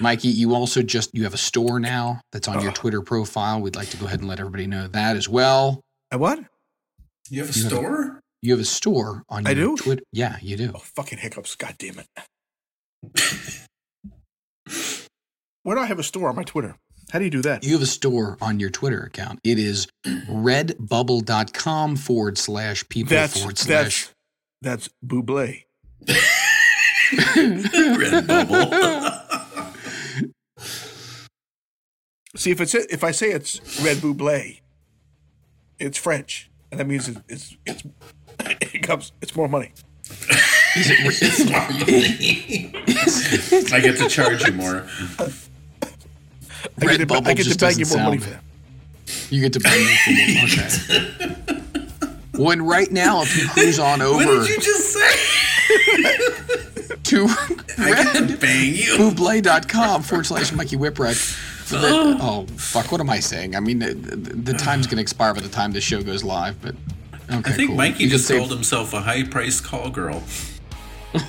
[0.00, 3.60] Mikey, you also just you have a store now that's on your Twitter profile.
[3.60, 5.80] We'd like to go ahead and let everybody know that as well.
[6.10, 6.40] I what?
[7.30, 8.20] You have a You have a- store?
[8.44, 9.76] You have a store on I do?
[9.76, 10.02] Twitter.
[10.12, 10.72] Yeah, you do.
[10.74, 11.54] Oh, fucking hiccups.
[11.54, 12.06] God damn it.
[15.62, 16.74] Where do I have a store on my Twitter?
[17.10, 17.64] How do you do that?
[17.64, 19.40] You have a store on your Twitter account.
[19.44, 24.08] It is redbubble.com forward slash people That's forward slash.
[24.62, 25.64] that's that's Buble.
[27.36, 28.70] Red bubble.
[32.34, 34.60] See if it's if I say it's Red Buble,
[35.78, 37.82] it's French, and that means it, it's it's
[38.62, 39.12] hiccups.
[39.20, 39.72] It's more money.
[40.74, 40.88] I
[43.82, 44.88] get to charge you more.
[45.18, 45.28] Uh,
[46.80, 48.42] I get to, I get to just beg you more money for that.
[49.30, 51.62] You get to buy me from Okay.
[52.42, 55.10] When right now, if you cruise on What over did you just say?
[57.02, 57.26] to
[57.78, 58.96] I get to bang you.
[58.96, 61.14] redbuble.com forward slash Mikey Whipwreck.
[61.64, 62.18] For the, oh.
[62.20, 62.90] oh, fuck.
[62.90, 63.54] What am I saying?
[63.54, 66.24] I mean, the, the, the time's going to expire by the time this show goes
[66.24, 66.74] live, but
[67.30, 67.50] okay.
[67.50, 67.76] I think cool.
[67.76, 70.22] Mikey You just save- called himself a high priced call girl.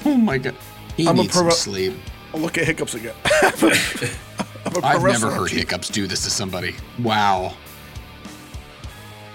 [0.05, 0.55] Oh my God.
[0.95, 1.93] He I'm a needs some pro- sleep.
[2.33, 3.13] I'll look at hiccups again.
[4.65, 6.75] I'm a pro I've never heard aren't hiccups do this to somebody.
[6.99, 7.53] Wow.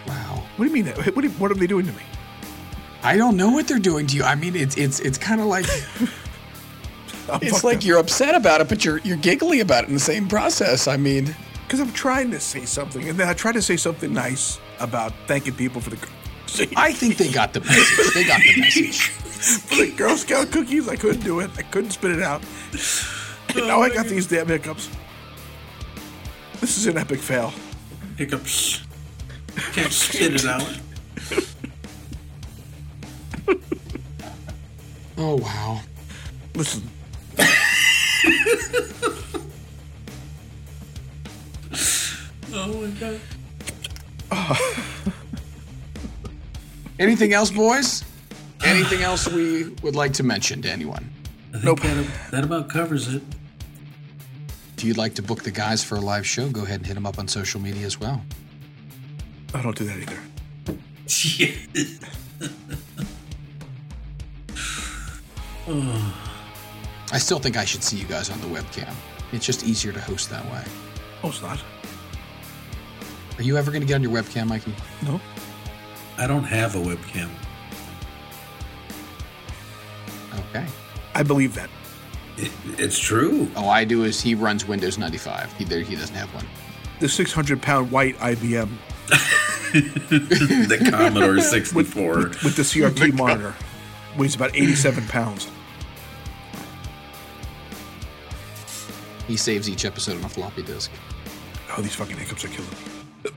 [0.07, 0.43] Wow.
[0.57, 0.93] What do you mean?
[0.95, 2.03] What, do you- what are they doing to me?
[3.03, 4.25] I don't know what they're doing to you.
[4.25, 5.67] I mean, it's it's it's kind of like
[7.43, 10.27] it's like you're upset about it, but you're you're giggly about it in the same
[10.27, 10.89] process.
[10.89, 14.13] I mean, because I'm trying to say something, and then I try to say something
[14.13, 16.09] nice about thanking people for the
[16.47, 18.15] see, I think they got the message.
[18.15, 19.09] They got the message.
[19.39, 20.89] for the Girl Scout cookies.
[20.89, 21.51] I couldn't do it.
[21.57, 22.43] I couldn't spit it out.
[23.55, 24.91] And now I got oh, these damn hiccups.
[26.61, 27.53] This is an epic fail.
[28.17, 28.83] Hiccups.
[29.73, 30.67] Can't spit it out.
[35.21, 35.81] Oh wow.
[36.55, 36.89] Listen,
[42.53, 43.21] Oh my god.
[46.99, 48.05] Anything else, boys?
[48.65, 51.09] Anything else we would like to mention to anyone?
[51.51, 51.81] I think Nope.
[51.81, 53.23] that, that about covers it.
[54.79, 56.95] If you'd like to book the guys for a live show, go ahead and hit
[56.95, 58.23] them up on social media as well.
[59.53, 60.17] I don't do that either.
[67.13, 68.95] I still think I should see you guys on the webcam.
[69.33, 70.63] It's just easier to host that way.
[71.25, 71.61] Oh, it's not.
[73.37, 74.73] Are you ever going to get on your webcam, Mikey?
[75.03, 75.21] No.
[76.19, 77.31] I don't have a webcam.
[80.51, 80.65] Okay.
[81.17, 81.69] I believe that.
[82.39, 83.51] It, it's true.
[83.57, 85.53] All I do is he runs Windows 95.
[85.55, 86.47] He there he doesn't have one.
[87.01, 88.69] The 600 pound white IBM
[89.73, 92.17] The Commodore 64.
[92.17, 93.55] with the CRT monitor
[94.17, 95.49] weighs about 87 pounds.
[99.27, 100.91] He saves each episode on a floppy disk.
[101.77, 103.31] Oh, these fucking hiccups are killing me.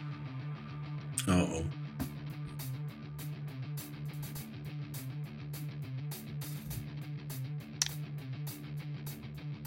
[1.27, 1.65] Uh oh.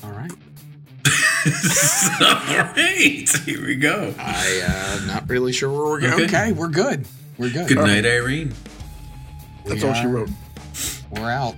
[0.04, 0.30] All right.
[2.20, 3.28] All right.
[3.44, 4.14] Here we go.
[4.18, 4.60] I
[5.00, 6.12] uh not really sure where we're going.
[6.14, 6.24] Okay.
[6.24, 7.06] Okay, we're good.
[7.38, 7.68] We're good.
[7.68, 8.52] Good night, Irene.
[9.64, 10.30] That's We all she are- wrote.
[11.10, 11.54] We're out.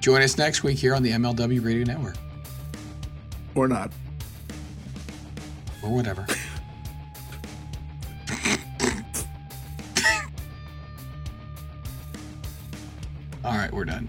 [0.00, 2.16] Join us next week here on the MLW Radio Network
[3.54, 3.92] Or not.
[5.82, 6.26] or whatever.
[13.44, 14.08] All right, we're done.